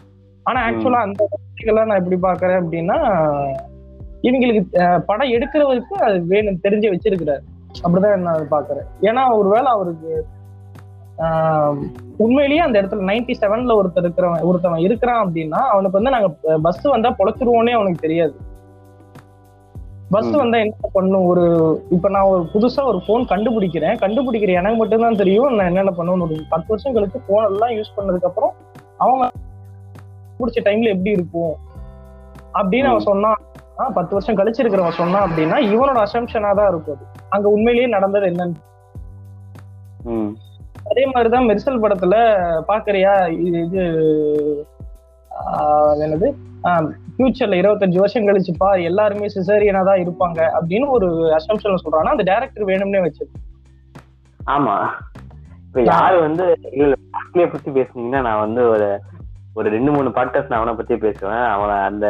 ஆனா 0.43 0.69
ஆக்சுவலா 0.69 1.01
அந்த 1.01 1.29
வார்த்தைகள்லாம் 1.31 1.87
நான் 1.87 2.11
எப்படி 2.11 2.17
பாக்குறேன் 2.23 2.65
அப்படின்னா 2.65 3.21
இவங்களுக்கு 4.23 4.63
படம் 5.07 5.33
எடுக்கிறவருக்கு 5.33 5.95
அது 6.03 6.21
வேணும் 6.25 6.61
தெரிஞ்சு 6.63 6.91
வச்சிருக்கிறாரு. 6.91 7.43
அப்படிதான் 7.85 8.21
நான் 8.21 8.51
பாக்குறேன் 8.51 8.87
ஏன்னா 9.03 9.37
ஒருவேளை 9.37 9.67
அவருக்கு 9.67 10.13
ஆஹ், 11.19 11.77
உண்மையிலேயே 12.19 12.61
அந்த 12.61 12.83
இடத்துல 12.83 13.09
நைன்டி 13.09 13.35
செவன்ல 13.41 13.73
ஒருத்தர் 13.75 14.05
இருக்கிறவன் 14.05 14.47
ஒருத்தவன் 14.47 14.77
இருக்கிறான் 14.79 15.25
அப்படின்னா 15.25 15.61
அவனுக்கு 15.69 15.99
வந்து 15.99 16.11
நாங்க 16.11 16.29
பஸ் 16.59 16.87
வந்தா 16.87 17.17
பொழைச்சிருவோன்னே 17.19 17.71
அவனுக்கு 17.71 18.01
தெரியாது. 18.01 18.35
பஸ். 20.11 20.31
வந்தா 20.33 20.59
என்ன 20.59 20.89
பண்ணும்? 20.93 21.27
ஒரு 21.27 21.45
இப்ப 21.91 22.09
நான் 22.09 22.23
ஒரு 22.25 22.49
புதுசா 22.55 22.85
ஒரு 22.85 23.03
போன் 23.07 23.23
கண்டுபிடிக்கிறேன். 23.25 23.99
கண்டுபிடிக்கிற 23.99 24.53
எனக்கு 24.53 24.77
மட்டும்தான் 24.77 25.15
தெரியும். 25.15 25.55
நான் 25.55 25.67
என்னென்ன 25.67 25.91
பண்ணுவேன்னு 25.91 26.23
ஒரு 26.23 26.37
பத்து 26.51 26.69
வருஷம் 26.69 26.97
கழிச்சு 26.97 27.21
போன் 27.27 27.45
எல்லாம் 27.45 27.71
யூஸ் 27.71 27.97
பண்ணதுக்கு 27.97 28.25
அப்புறம் 28.25 28.53
அவன் 28.97 29.33
பிடிச்ச 30.39 30.61
டைம்ல 30.65 30.89
எப்படி 30.89 31.11
இருக்கும் 31.11 31.55
அப்படின்னு 32.55 32.85
அவன் 32.85 33.09
சொன்னான். 33.11 33.41
ஆ, 33.77 33.85
பத்து 33.91 34.13
வருஷம் 34.15 34.39
கழிச்சு 34.39 34.61
இருக்கிறவன் 34.63 34.99
சொன்னான் 34.99 35.27
அப்படின்னா 35.27 35.57
இவனோட 35.69 35.99
அசம்ஷனா 36.05 36.51
தான் 36.55 36.71
இருக்கும் 36.71 36.97
அது. 36.97 37.05
அங்க 37.31 37.47
உண்மையிலேயே 37.49 37.89
நடந்தது 37.89 38.27
என்னன்னு. 38.31 38.59
அதே 40.87 41.05
மாதிரிதான் 41.07 41.49
மெர்சல் 41.49 41.83
படத்துல 41.83 42.15
பாக்குறியா? 42.69 43.13
இது 43.41 43.59
இது 43.67 43.83
ஆஹ், 45.31 45.95
என்னது? 46.03 46.29
ஃபியூச்சர்ல 47.15 47.59
இருபத்தஞ்சு 47.61 47.99
வருஷம் 47.99 48.27
கழிச்சு 48.27 48.53
பா 48.59 48.69
எல்லாருமே 48.85 49.27
சிசேரியனா 49.29 49.81
தான் 49.85 50.03
இருப்பாங்க 50.03 50.41
அப்படின்னு 50.57 50.87
ஒரு 50.89 51.07
அசம்ஷன்ல 51.37 51.81
சொல்றான்னா 51.83 52.15
அந்த 52.15 52.27
டேரக்டர் 52.29 52.69
வேணும்னே 52.69 53.01
வச்சது 53.03 53.31
ஆமா. 54.41 54.77
இப்ப 55.67 55.83
யாரு? 55.89 56.17
வந்து 56.21 56.45
இல்ல 56.75 56.95
பத்தி 57.49 57.71
பேசுனீங்கன்னா 57.71 58.21
நான் 58.23 58.41
வந்து 58.41 58.63
ஒரு 58.69 58.87
ஒரு 59.59 59.69
ரெண்டு 59.75 59.91
மூணு 59.95 60.09
பாட்காஸ்ட் 60.17 60.51
நான் 60.51 60.61
அவனை 60.61 60.75
பத்தி 60.77 60.95
பேசுவேன். 61.05 61.45
அவனை 61.55 61.75
அந்த 61.89 62.07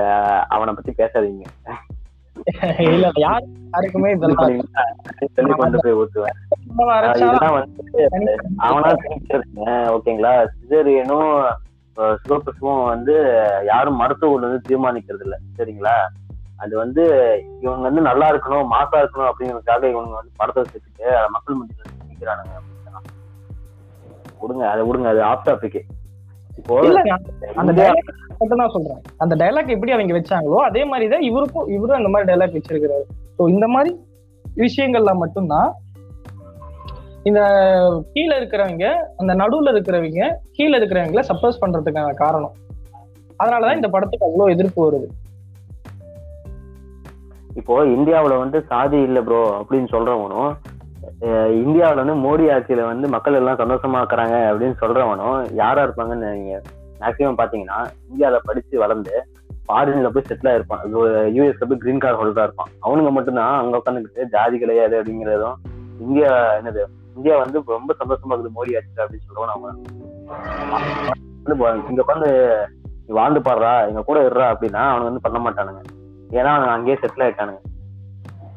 அவனை 0.55 0.73
பத்தி 0.75 0.93
பேசாதீங்க. 1.01 1.47
இல்ல 2.93 3.07
யாரு 3.25 3.47
யாருக்குமே 3.73 4.11
சொல்லி 4.23 4.35
கொண்டு 5.61 5.83
போய் 5.85 5.99
ஊத்துவேன் 6.01 6.39
இதெல்லாம் 7.17 7.57
வந்து 7.57 8.05
அவனா 8.67 8.91
செஞ்சிருங்க 9.05 9.67
ஓகேங்களா? 9.97 10.33
சிசேரியனும் 10.55 11.33
சிவபசுவும் 12.23 12.85
வந்து 12.93 13.15
யாரும் 13.71 14.01
மருத்துவர்கள் 14.03 14.47
வந்து 14.49 14.67
தீர்மானிக்கிறது 14.69 15.25
இல்ல. 15.27 15.39
சரிங்களா? 15.59 15.97
அது 16.65 16.75
வந்து 16.83 17.05
இவங்க 17.65 17.85
வந்து 17.89 18.03
நல்லா 18.09 18.27
இருக்கணும் 18.33 18.73
மாசா 18.75 18.97
இருக்கணும் 19.03 19.31
அப்படிங்கிறதுக்காக 19.31 19.91
இவங்க 19.95 20.15
வந்து 20.21 20.33
படத்தை 20.41 20.63
வச்சுட்டு 20.65 21.07
அதை 21.19 21.29
மக்கள் 21.37 21.59
மத்தியில 21.61 21.91
திணிக்கிறானுங்க. 22.03 22.55
விடுங்க 24.43 24.65
அதை 24.75 24.83
விடுங்க 24.87 25.09
அது 25.15 25.21
ஆஃப் 25.31 25.45
டாபிக் 25.49 25.81
சொல்றேன். 28.75 29.03
அந்த 29.17 29.37
டைலாக் 29.43 29.75
எப்படி 29.75 29.93
அவங்க 29.93 30.19
வச்சாங்களோ 30.19 30.59
அதே 30.69 30.85
மாதிரி 30.85 31.07
தான் 31.09 31.27
இவருக்கும் 31.31 31.69
இவரும் 31.69 31.99
அந்த 32.01 32.09
மாதிரி 32.09 32.27
டைலாக் 32.33 32.57
வச்சிருக்கிறாரு. 32.59 33.07
ஸோ 33.39 33.49
இந்த 33.49 33.69
மாதிரி 33.69 33.93
விஷயங்கள்ல 34.45 35.13
மட்டும்தான் 35.15 35.71
இந்த 37.23 37.41
கீழே 38.13 38.35
இருக்கிறவங்க 38.41 38.87
அந்த 39.17 39.33
நடுவுல 39.35 39.73
இருக்கிறவங்க 39.75 40.23
கீழே 40.53 40.75
இருக்கிறவங்கள 40.79 41.23
சப்போஸ் 41.33 41.61
பண்றதுக்கான 41.61 42.15
காரணம். 42.15 42.55
அதனாலதான் 43.43 43.75
இந்த 43.75 43.89
படத்துக்கு 43.89 44.27
அவ்வளவு 44.27 44.55
எதிர்ப்பு 44.55 44.81
வருது. 44.87 45.09
இப்போ 47.55 47.75
இந்தியாவுல 47.85 48.39
வந்து 48.39 48.59
சாதி 48.69 49.01
இல்ல 49.09 49.23
ப்ரோ 49.23 49.41
அப்படின்னு 49.61 49.89
சொல்றவனும் 49.95 50.53
இந்தியாவில் 51.63 52.01
வந்து 52.03 52.15
மோடி 52.25 52.45
ஆட்சியில 52.55 52.85
வந்து 52.93 53.07
மக்கள் 53.15 53.39
எல்லாம் 53.41 53.59
சந்தோஷமா 53.61 53.99
இருக்கிறாங்க 54.01 54.37
அப்படின்னு 54.51 54.77
சொல்றவனும் 54.81 55.43
யாரா 55.61 55.83
இருப்பாங்கன்னு 55.87 56.31
நீங்க 56.39 56.55
மேக்சிமம் 57.03 57.39
பாத்தீங்கன்னா 57.41 57.79
இந்தியாவில் 58.11 58.47
படிச்சு 58.49 58.75
வளர்ந்து 58.85 59.15
ஃபாரின்ல 59.67 60.09
போய் 60.15 60.27
செட்டில் 60.29 60.51
ஆயிருப்பான் 60.53 60.83
யூஎஸ்ல 61.37 61.69
போய் 61.71 61.81
கிரீன் 61.83 62.03
கார்டு 62.05 62.21
ஹோல்டரா 62.21 62.47
இருப்பான். 62.49 62.71
அவனுங்க 62.87 63.11
மட்டும்தான் 63.17 63.55
அங்க 63.61 63.81
உட்காந்துக்கிட்டு 63.81 64.29
ஜாதி 64.35 64.57
கிடையாது 64.63 64.95
அப்படிங்கிறதும் 65.01 65.59
இந்தியா 66.07 66.31
என்னது 66.59 66.83
இந்தியா 67.17 67.35
வந்து 67.43 67.59
ரொம்ப 67.77 67.95
சந்தோஷமா 68.01 68.35
இருக்குது 68.35 68.57
மோடி 68.59 68.77
ஆட்சி 68.79 69.03
அப்படின்னு 69.05 69.27
சொல்றவன் 69.29 69.55
அவங்க. 69.55 69.69
வந்து 71.47 71.91
இங்க 71.91 72.01
உட்காந்து 72.05 72.31
நீ 73.05 73.13
வாழ்ந்து 73.21 73.41
பாடுறா 73.49 73.73
எங்க 73.91 74.03
கூட 74.09 74.19
இருறா 74.29 74.49
அப்படின்னா 74.55 74.83
அவனுங்க 74.91 75.11
வந்து 75.11 75.27
பண்ண 75.27 75.39
மாட்டானுங்க. 75.47 75.83
ஏன்னா 76.39 76.51
அவனுங்க 76.55 76.77
அங்கேயே 76.79 76.99
செட்டில் 77.03 77.25
ஆயிட்டானுங்க. 77.27 77.63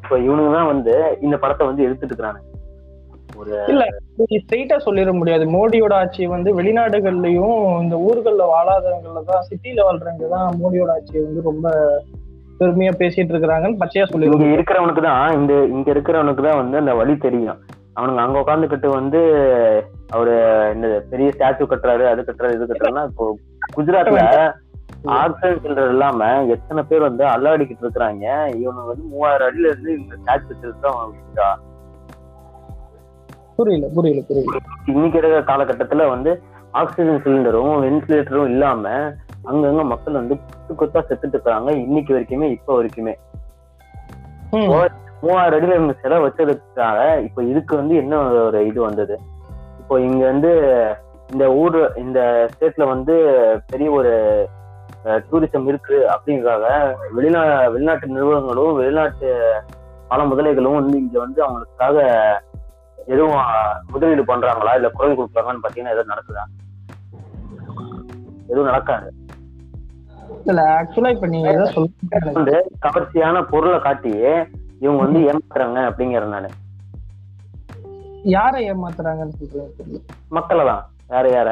இப்போ 0.02 0.16
இவனுங்க 0.26 0.50
தான் 0.56 0.70
வந்து 0.72 0.92
இந்த 1.26 1.36
படத்தை 1.42 1.64
வந்து 1.68 1.84
எடுத்துட்டு 1.86 2.12
இருக்கிறானுங்க. 2.12 2.45
ஒரு 3.34 3.52
ஸ்ட்ரெயிட்டா 4.36 4.76
சொல்லிட 4.84 5.10
முடியாது. 5.12 5.44
மோடியோட 5.54 5.94
ஆட்சி 5.94 6.26
வந்து 6.26 6.50
வெளிநாடுகள்லயும் 6.58 7.54
இந்த 7.82 7.96
ஊர்கள்ல 8.06 8.44
வாழாதவங்கள்ல 8.52 9.22
தான் 9.30 9.46
சிட்டில 9.48 9.86
வாழ்றவங்க 9.86 10.28
தான் 10.34 10.58
மோடியோட 10.60 10.90
ஆட்சியை 10.96 11.22
வந்து 11.26 11.42
ரொம்ப 11.42 11.66
பெருமையா 12.60 12.92
பேசிட்டு 13.00 13.32
இருக்கிறாங்கன்னு 13.32 13.80
பச்சையா 13.80 14.04
இங்க 14.04 14.12
சொல்லிடுவோம் 14.12 14.54
இருக்கிறவனுக்கு 14.54 15.02
தான் 15.04 15.34
இந்த 15.38 15.54
இங்க 15.74 15.88
இருக்கிறவனுக்கு 15.94 16.44
தான் 16.46 16.60
வந்து 16.60 16.80
அந்த 16.82 16.94
வழி 17.00 17.14
தெரியும். 17.26 17.58
அவனுங்க 17.96 18.22
அங்க 18.22 18.38
உட்காந்துக்கிட்டு 18.42 18.88
வந்து 18.94 19.20
அவரு 20.14 20.32
இந்த 20.74 20.88
பெரிய 21.12 21.28
ஸ்டாச்சு 21.34 21.66
கட்டுறாரு 21.66 22.04
அது 22.10 22.20
கட்டுறாரு 22.22 22.56
இது 22.56 22.66
கட்டுறாருன்னா 22.66 23.04
இப்போ 23.10 23.26
குஜராத்ல 23.76 24.22
ஆக்சிஜன் 25.16 25.60
சிலிண்டர் 25.62 25.92
இல்லாம 25.94 26.20
எத்தனை 26.54 26.82
பேர் 26.88 27.06
வந்து 27.06 27.24
அல்லாடிக்கிட்டு 27.32 27.84
இருக்கிறாங்க? 27.84 28.24
இவனுங்க 28.60 28.90
வந்து 28.92 29.06
மூவாயிரம் 29.12 29.48
அடியில 29.48 29.70
இருந்து 29.72 29.92
இந்த 29.98 30.14
ஸ்டாச்சு 30.20 30.54
அவனுக்கு 30.92 31.48
புரியல 33.58 33.86
புரியல 33.96 34.20
புரியல. 34.28 34.58
இன்னைக்கு 34.92 35.18
இருக்கிற 35.18 35.42
காலகட்டத்துல 35.50 36.08
வந்து 36.14 36.30
ஆக்சிஜன் 36.80 37.22
சிலிண்டரும் 37.24 37.74
வென்டிலேட்டரும் 37.84 38.50
இல்லாம 38.52 38.84
அங்கங்க 39.50 39.82
மக்கள் 39.92 40.20
வந்து 40.20 40.34
குத்து 40.42 40.72
குத்தா 40.80 41.00
செத்துட்டு 41.08 41.36
இருக்காங்க. 41.36 41.70
இன்னைக்கு 41.84 42.14
வரைக்குமே 42.14 42.48
இப்ப 42.56 42.70
வரைக்குமே. 42.78 43.14
மூவாயிரம் 45.22 45.56
அடியில 45.56 45.76
இருந்த 45.76 45.94
சிலை 46.02 46.16
வச்சதுக்காக 46.18 46.98
இப்ப 47.26 47.42
இதுக்கு 47.42 47.74
வந்து 47.76 47.94
என்ன 47.96 48.18
ஒரு 48.48 48.60
இது 48.66 48.80
வந்தது? 48.80 49.16
இப்போ 49.80 49.94
இங்க 50.00 50.22
வந்து 50.26 50.50
இந்த 51.32 51.44
ஊர் 51.62 51.78
இந்த 51.96 52.18
ஸ்டேட்ல 52.52 52.84
வந்து 52.86 53.14
பெரிய 53.70 53.88
ஒரு 53.90 54.12
டூரிசம் 55.30 55.66
இருக்கு 55.70 55.96
அப்படிங்கிறதாக 56.12 56.66
வெளிநா 57.16 57.42
வெளிநாட்டு 57.74 58.06
நிறுவனங்களும் 58.06 58.78
வெளிநாட்டு 58.80 59.28
பல 60.10 60.22
முதலைகளும் 60.24 60.78
வந்து 60.80 60.96
இங்க 60.98 61.16
வந்து 61.18 61.40
அவங்களுக்காக 61.46 61.96
எதுவும் 63.06 63.36
முதலீடு 63.86 64.22
பண்றாங்களா? 64.24 64.72
இல்ல 64.74 64.88
குரல் 64.88 65.18
கொடுக்குறாங்கன்னு 65.18 65.64
பாத்தீங்கன்னா 65.64 65.94
எதுவும் 65.94 66.12
நடக்குதா? 66.12 66.44
எதுவும் 68.48 68.68
நடக்காது. 68.70 69.08
இல்ல 70.46 70.60
ஆக்சுவலா 70.76 71.10
இப்ப 71.10 71.26
நீங்க 71.26 71.48
எதை 71.52 71.66
சொல்லுங்க 71.72 72.32
வந்து 72.32 72.56
கவர்ச்சியான 72.78 73.42
பொருளை 73.52 73.78
காட்டி 73.80 74.12
இவங்க 74.80 74.98
வந்து 75.02 75.20
ஏமாத்துறாங்க 75.28 75.80
அப்படிங்கிற 75.90 76.26
நானு 76.28 76.50
யாரை 78.28 78.60
ஏமாத்துறாங்கன்னு 78.70 79.36
சொல்றேன் 79.40 80.04
மக்களை 80.28 80.64
தான் 80.66 80.84
யார. 81.10 81.26
யார 81.34 81.50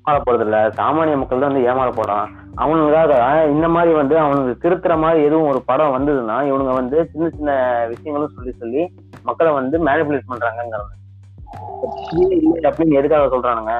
ஏமாற 0.00 0.18
போறது 0.20 0.44
இல்ல 0.46 0.58
சாமானிய 0.76 1.16
மக்கள் 1.18 1.40
தான் 1.40 1.50
வந்து 1.50 1.66
ஏமாற 1.66 1.88
போறான் 1.92 2.26
அவனுக்காக 2.56 3.12
இந்த 3.52 3.66
மாதிரி 3.74 3.92
வந்து 3.98 4.14
அவனுக்கு 4.18 4.52
திருத்துற 4.62 4.94
மாதிரி 4.98 5.20
எதுவும் 5.26 5.50
ஒரு 5.50 5.60
படம் 5.66 5.94
வந்ததுன்னா 5.96 6.36
இவனுங்க 6.48 6.74
வந்து 6.78 6.98
சின்ன 7.12 7.28
சின்ன 7.30 7.50
விஷயங்களும் 7.92 8.34
சொல்லி 8.36 8.52
சொல்லி 8.60 8.82
மக்களை 9.24 9.50
வந்து 9.52 9.78
மேனிபுலேட் 9.88 10.30
பண்றாங்கிறது 10.30 10.96
அப்படின்னு 12.68 12.98
எதுக்காக 12.98 13.26
சொல்றானுங்க? 13.28 13.74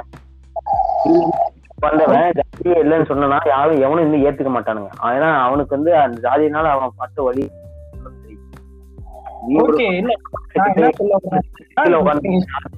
வந்தவன் 1.79 2.35
ஜாதியே 2.39 2.77
இல்லைன்னு 2.83 3.09
சொன்னா 3.11 3.39
யாரும் 3.47 3.83
எவனும் 3.85 4.05
இன்னும் 4.07 4.25
ஏத்துக்க 4.27 4.51
மாட்டானுங்க. 4.55 4.91
ஏன்னா 5.11 5.31
அவனுக்கு 5.45 5.73
வந்து 5.77 5.93
அந்த 6.03 6.17
ஜாதியினால 6.27 6.73
அவன் 6.75 6.99
பட்டு 6.99 7.21
வழி 7.27 7.45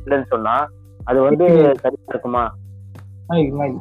இல்லைன்னு 0.00 0.28
சொன்னா 0.34 0.54
அது 1.00 1.18
வந்து 1.20 1.46
சரியா 1.82 2.04
இருக்குமா? 2.08 2.44
Mile, 3.32 3.52
mile. 3.52 3.78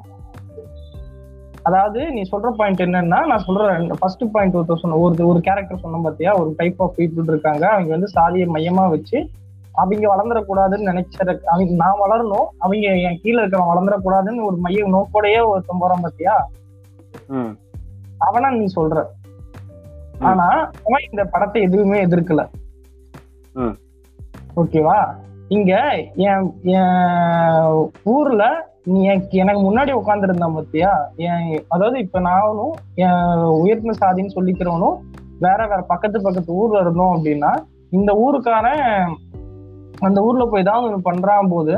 அதாவது 1.64 2.12
நீ 2.12 2.22
சொல்ற 2.32 2.52
பாயிண்ட் 2.52 2.82
என்னன்னா 2.82 3.04
நான் 3.04 3.44
சொல்றேன் 3.46 3.88
ஃபர்ஸ்ட் 4.00 4.24
பாயிண்ட் 4.32 4.56
ஒருத்தர் 4.56 4.80
சொன்ன 4.80 4.98
ஒரு 4.98 5.28
ஒரு 5.28 5.40
கேரக்டர் 5.42 5.80
சொன்ன 5.80 6.00
பாத்தியா 6.04 6.32
ஒரு 6.34 6.54
டைப் 6.58 6.82
ஆஃப் 6.82 6.94
பீப்புள் 6.98 7.24
இருக்காங்க. 7.24 7.70
அவங்க 7.70 7.90
வந்து 7.90 8.08
சாதியை 8.08 8.48
மையமா 8.48 8.90
வச்சு 8.90 9.30
அவங்க 9.74 10.16
வளர்ந்துடக்கூடாதுன்னு 10.16 10.88
நினைச்சத 10.90 11.40
அவங்க 11.46 11.74
நான் 11.74 12.00
வளரணும் 12.06 12.48
அவங்க 12.58 12.88
என் 12.88 13.20
கீழே 13.22 13.44
இருக்கிறவன் 13.44 13.72
வளர்ந்துடக்கூடாதுன்னு 13.74 14.44
ஒரு 14.44 14.56
மைய 14.56 14.88
நோக்கோடையே 14.88 15.48
ஒருத்தன் 15.48 15.80
போறான் 15.80 16.02
பாத்தியா? 16.02 16.50
ம். 17.28 17.58
அவனா 18.18 18.50
நீ 18.52 18.66
சொல்ற. 18.76 19.04
ஆனா 20.20 20.48
அவன் 20.86 21.04
இந்த 21.12 21.24
படத்தை 21.24 21.62
எதுவுமே 21.62 22.06
எதிர்க்கல. 22.06 22.48
ம். 23.54 23.78
ஓகேவா? 24.56 25.16
இங்க 25.52 25.74
என் 26.16 26.46
என் 26.62 27.72
ஊர்ல 28.04 28.44
நீ 28.84 29.04
எனக்கு 29.04 29.38
எனக்கு 29.38 29.62
முன்னாடி 29.62 29.92
உட்காந்துருந்தான் 29.92 30.56
பத்தியா? 30.58 30.92
என் 31.16 31.66
அதாவது 31.68 32.00
இப்ப 32.00 32.20
நானும் 32.20 32.74
என் 32.96 33.34
உயர்ந்த 33.34 33.94
சாதின்னு 34.02 34.36
சொல்லிக்கிறவனும் 34.36 34.96
வேற 35.40 35.68
வேற 35.68 35.82
பக்கத்து 35.82 36.22
பக்கத்து 36.22 36.54
ஊர்ல 36.54 36.80
இருந்தோம் 36.80 37.14
அப்படின்னா 37.16 37.52
இந்த 37.90 38.14
ஊருக்காரன் 38.14 38.86
அந்த 40.00 40.22
ஊர்ல 40.22 40.46
போய் 40.46 40.62
ஏதாவது 40.62 41.10
பண்றான் 41.10 41.50
போது 41.50 41.76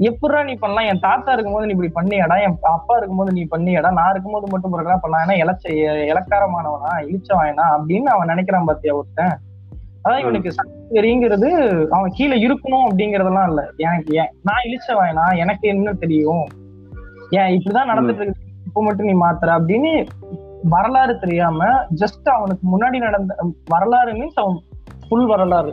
எப்படா 0.00 0.44
நீ 0.44 0.54
பண்ணலாம்? 0.54 0.86
என் 0.86 1.00
தாத்தா 1.00 1.32
இருக்கும்போது 1.32 1.66
நீ 1.66 1.74
இப்படி 1.76 1.92
பண்ணியடா 1.94 2.36
என் 2.42 2.58
அப்பா 2.60 2.96
இருக்கும்போது 2.96 3.32
நீ 3.32 3.46
பண்ணியடா 3.50 3.92
நான் 3.92 4.10
இருக்கும்போது 4.10 4.46
மட்டும் 4.50 4.70
பிறகு 4.70 5.00
பண்ணலாம். 5.00 5.24
ஏன்னா 5.24 5.36
இலச்ச 5.44 5.64
இலக்காரமானவனா 6.12 6.92
இழிச்சவாயனா 7.08 7.66
அப்படின்னு 7.76 8.10
அவன் 8.16 8.28
நினைக்கிறான் 8.28 8.64
பாத்தியா 8.64 8.94
ஒருத்தன். 8.94 9.34
அதான் 10.04 10.22
இவனுக்கு 10.22 10.50
சக்திங்கிறது 10.52 11.48
அவன் 11.90 12.14
கீழே 12.16 12.36
இருக்கணும் 12.46 12.84
அப்படிங்கறதெல்லாம் 12.86 13.48
இல்ல. 13.50 13.62
எனக்கு 13.84 14.10
ஏன்? 14.16 14.32
நான் 14.42 14.64
இழிச்சவாயனா 14.66 15.24
எனக்கு 15.36 15.64
என்ன 15.68 15.94
தெரியும்? 15.94 16.44
ஏன் 17.32 17.52
இப்படிதான் 17.56 17.90
நடந்துட்டு 17.92 18.22
இருக்கு? 18.22 18.42
இப்ப 18.66 18.82
மட்டும் 18.82 19.06
நீ 19.06 19.14
மாத்துற 19.20 19.50
அப்படின்னு 19.58 19.92
வரலாறு 20.70 21.14
தெரியாம 21.18 21.62
ஜஸ்ட் 22.00 22.28
அவனுக்கு 22.28 22.64
முன்னாடி 22.72 22.98
நடந்த 22.98 23.32
வரலாறு 23.68 24.12
மீன்ஸ் 24.12 24.38
அவன் 24.38 24.58
ஃபுல் 25.02 25.26
வரலாறு. 25.26 25.72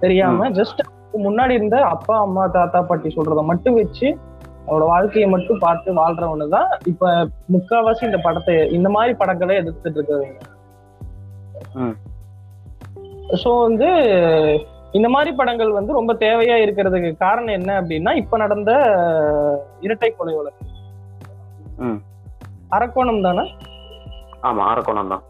தெரியாம 0.00 0.48
ஜஸ்ட் 0.50 0.80
முன்னாடி 1.24 1.52
இருந்த 1.52 1.76
அப்பா 1.86 2.14
அம்மா 2.20 2.42
தாத்தா 2.48 2.80
பாட்டி 2.82 3.08
சொல்றத 3.08 3.42
மட்டும் 3.42 3.74
வச்சு 3.74 4.08
அவனோட 4.66 4.86
வாழ்க்கையை 4.86 5.28
மட்டும் 5.28 5.58
பார்த்து 5.58 5.98
வாழ்றவனு 5.98 6.48
தான் 6.48 6.70
இப்ப 6.86 7.12
முக்காவாசி 7.52 8.02
இந்த 8.04 8.18
படத்தை 8.18 8.56
இந்த 8.70 8.88
மாதிரி 8.88 9.12
படங்களை 9.14 9.54
எதிர்த்துட்டு 9.56 9.98
இருக்கிறவங்க 9.98 10.36
சோ 13.42 13.50
வந்து 13.66 13.88
இந்த 14.92 15.08
மாதிரி 15.14 15.30
படங்கள் 15.38 15.70
வந்து 15.78 15.92
ரொம்ப 15.96 16.12
தேவையா 16.22 16.56
இருக்கிறதுக்கு 16.64 17.10
காரணம் 17.24 17.56
என்ன 17.58 17.70
அப்படின்னா 17.80 18.12
இப்ப 18.20 18.36
நடந்த 18.44 18.70
இரட்டை 19.86 20.10
கொலை 20.10 20.34
வழக்கு. 20.36 20.64
அரக்கோணம் 22.76 23.26
தானே? 23.26 23.44
ஆமா 24.48 24.62
அரக்கோணம் 24.72 25.12
தான். 25.14 25.24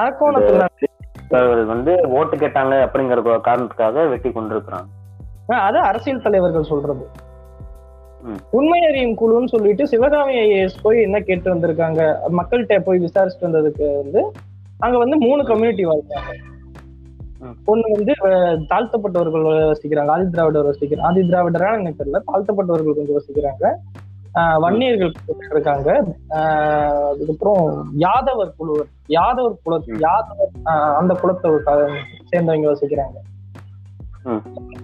அரக்கோணத்துல 0.00 0.68
வந்து 1.72 1.92
ஓட்டு 2.18 2.36
கேட்டாங்க 2.36 2.74
அப்படிங்கிற 2.86 3.38
காரணத்துக்காக 3.48 4.06
வெட்டி 4.12 4.30
கொண்டிருக்கிறாங்க. 4.30 4.88
அது 5.66 5.78
அரசியல் 5.88 6.24
தலைவர்கள் 6.26 6.70
சொல்றது. 6.72 7.04
உண்மை 8.58 8.80
அறியும் 8.88 9.18
குழுன்னு 9.20 9.52
சொல்லிட்டு 9.52 9.84
சிவகாமி 9.92 10.34
ஐஏஎஸ் 10.42 10.82
போய் 10.82 11.04
என்ன 11.06 11.20
கேட்டு 11.28 11.48
வந்திருக்காங்க? 11.54 12.00
மக்கள்கிட்ட 12.38 12.78
போய் 12.88 13.04
விசாரிச்சுட்டு 13.06 13.48
வந்ததுக்கு 13.48 13.86
வந்து 14.02 14.22
அங்க 14.78 14.96
வந்து 14.98 15.16
மூணு 15.26 15.42
கம்யூனிட்டி 15.50 15.84
வாழ்றாங்க 15.88 16.32
ம். 17.42 17.70
ஒண்ணு 17.70 17.90
வந்து 17.92 18.12
தாழ்த்தப்பட்டவர்கள் 18.74 19.72
வசிக்கிறாங்க. 19.72 20.06
ஆதி 20.06 20.30
திராவிடர் 20.30 20.66
வசிக்கிறாங்க. 20.66 21.00
ஆதி 21.00 21.20
திராவிடரா 21.20 21.78
எனக்கு 21.78 22.04
தெரியல. 22.04 22.16
தாழ்த்தப்பட்டவர்கள் 22.16 22.94
கொஞ்சம் 22.94 23.20
வசிக்கிறாங்க. 23.20 23.74
ஆஹ் 24.34 24.58
வன்னியர்கள் 24.60 25.12
இருக்காங்க. 25.50 26.04
அதுக்கப்புறம் 27.08 27.92
யாதவர் 27.98 28.52
குழுவர் 28.56 28.86
யாதவர் 29.08 29.58
குல. 29.62 29.78
யாதவர் 29.86 30.56
ஆஹ் 30.64 30.94
அந்த 30.94 31.16
குலத்தை 31.22 31.60
சேர்ந்தவங்க 32.32 32.72
வசிக்கிறாங்க. 32.72 33.30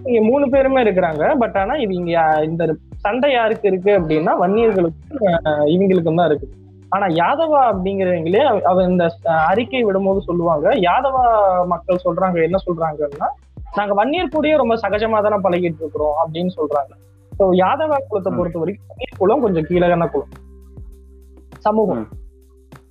இங்க 0.03 0.21
மூணு 0.21 0.49
பேருமே 0.49 0.83
இருக்கிறாங்க. 0.83 1.37
பட் 1.37 1.57
ஆனா 1.57 1.75
இது 1.75 1.93
இங்க 1.93 2.19
யா- 2.19 2.43
இந்த 2.43 2.75
சண்டை 2.95 3.31
யாருக்கு 3.31 3.67
இருக்கு 3.67 3.99
அப்படின்னா 3.99 4.31
வன்னியர்களுக்கும் 4.41 5.37
ஆஹ் 5.43 5.65
இவங்களுக்கும் 5.65 6.15
தான் 6.15 6.29
இருக்கு. 6.29 6.49
ஆனா 6.89 7.05
யாதவா 7.15 7.59
அப்படிங்கிறவங்களே 7.71 8.41
அவ- 8.63 8.83
இந்த 8.83 9.05
அறிக்கை 9.47 9.81
விடும்போது 9.85 10.19
சொல்லுவாங்க 10.21 10.67
யாதவா 10.81 11.23
மக்கள் 11.65 12.03
சொல்றாங்க 12.03 12.43
என்ன 12.43 12.57
சொல்றாங்கன்னா 12.65 13.29
நாங்க 13.75 13.93
வன்னியர் 13.93 14.33
கூடயே 14.33 14.55
ரொம்ப 14.57 14.75
சகஜமா 14.75 15.21
தானே 15.21 15.37
பழகிட்டு 15.37 15.81
இருக்கிறோம் 15.81 16.15
அப்படின்னு 16.21 16.51
சொல்றாங்க 16.55 16.91
ஸோ 17.31 17.45
யாதவா 17.55 17.97
குலத்தை. 18.03 18.31
பொறுத்த 18.37 18.59
வரைக்கும் 18.59 18.87
வன்னியர் 18.89 19.17
குலம் 19.17 19.41
கொஞ்சம் 19.41 19.65
கீழகான 19.65 20.07
குலம் 20.07 20.31
சமூகம். 21.59 22.03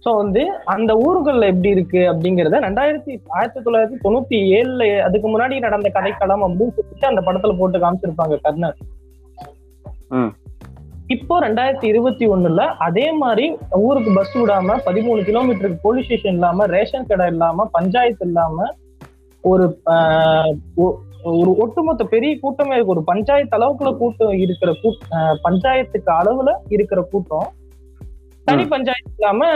சோ 0.05 0.14
வந்து 0.17 0.43
அந்த 0.67 0.93
ஊர்கள்ல 1.05 1.47
எப்படி 1.47 1.69
இருக்கு 1.69 2.00
அப்படிங்கறத 2.11 2.61
ரெண்டாயிரத்தி 2.61 3.12
ஆயிரத்தி 3.28 3.61
தொள்ளாயிரத்தி 3.61 3.99
தொண்ணூத்தி 4.05 4.37
ஏழுல 4.52 4.85
அதுக்கு 5.02 5.28
முன்னாடி 5.28 5.59
நடந்த 5.61 5.88
கதைக்களம் 5.95 6.45
அப்படின்னு 6.47 6.75
சொல்லிட்டு 6.76 7.07
அந்த 7.07 7.23
படத்துல 7.23 7.59
போட்டு 7.59 7.78
காமிச்சிருப்பாங்க 7.78 8.37
கர்ணன். 8.43 8.78
இப்போ 11.14 11.34
ரெண்டாயிரத்தி 11.40 11.84
இருபத்தி 11.84 12.24
ஒண்ணுல 12.28 12.62
அதே 12.86 13.04
மாதிரி 13.12 13.44
ஊருக்கு 13.86 14.10
பஸ் 14.14 14.34
விடாம 14.38 14.74
பதிமூணு 14.86 15.20
கிலோமீட்டருக்கு 15.28 15.84
போலீஸ் 15.86 16.04
ஸ்டேஷன் 16.04 16.36
இல்லாம 16.36 16.66
ரேஷன் 16.66 17.06
கடை 17.06 17.26
இல்லாம 17.26 17.66
பஞ்சாயத்து 17.76 18.26
இல்லாம 18.26 18.66
ஒரு 19.44 19.66
ஒரு 21.38 21.50
ஒட்டுமொத்த 21.62 22.02
பெரிய 22.04 22.32
கூட்டமே 22.40 22.74
இருக்கு. 22.74 22.94
ஒரு 22.94 23.02
பஞ்சாயத்து 23.04 23.56
அளவுக்குள்ள 23.58 23.92
கூட்டம் 23.96 24.34
இருக்கிற 24.44 24.70
கூட் 24.82 25.00
பஞ்சாயத்துக்கு 25.46 26.10
அளவுல 26.18 26.50
இருக்கிற 26.76 27.00
கூட்டம். 27.12 27.48
தனி 28.46 28.64
பஞ்சாயத்து 28.74 29.14
இல்லாம 29.16 29.48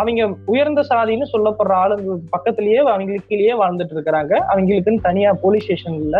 அவங்க 0.00 0.28
உயர்ந்த 0.52 0.84
சாதின்னு 0.90 1.32
சொல்லப்படுற 1.32 1.74
ஆளுங்க 1.82 2.18
பக்கத்திலேயே 2.34 2.82
அவங்களுக்கு 2.94 3.30
கீழேயே 3.30 3.56
வாழ்ந்துட்டு 3.62 3.96
இருக்கிறாங்க. 3.96 4.32
அவங்களுக்குன்னு 4.52 5.06
தனியா 5.08 5.32
போலீஸ் 5.44 5.66
ஸ்டேஷன் 5.66 5.98
இல்ல 6.04 6.16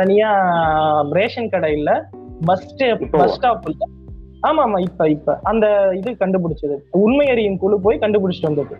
தனியா 0.00 0.30
ரேஷன் 1.18 1.52
கடை 1.54 1.72
இல்ல 1.78 1.92
பஸ் 2.46 2.68
ஸ்டாப் 2.68 3.02
பஸ் 3.12 3.34
ஸ்டாப் 3.38 3.66
இல்ல. 3.70 3.82
ஆமா 4.42 4.60
ஆமா 4.66 4.80
இப்ப 4.80 5.08
இப்ப. 5.08 5.38
அந்த 5.42 5.92
இது 5.96 6.10
கண்டுபிடிச்சது. 6.10 6.76
உண்மை 6.90 7.26
அறியும் 7.26 7.58
குழு 7.58 7.80
போய் 7.80 7.98
கண்டுபிடிச்சிட்டு 7.98 8.42
வந்தது. 8.42 8.76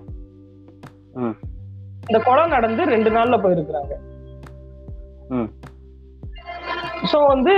இந்த 2.09 2.23
கொலை 2.25 2.47
நடந்து 2.49 2.85
ரெண்டு 2.85 3.11
நாள்ல 3.11 3.39
போயிருக்கிறாங்க. 3.43 3.93
சோ 7.13 7.27
வந்து 7.27 7.53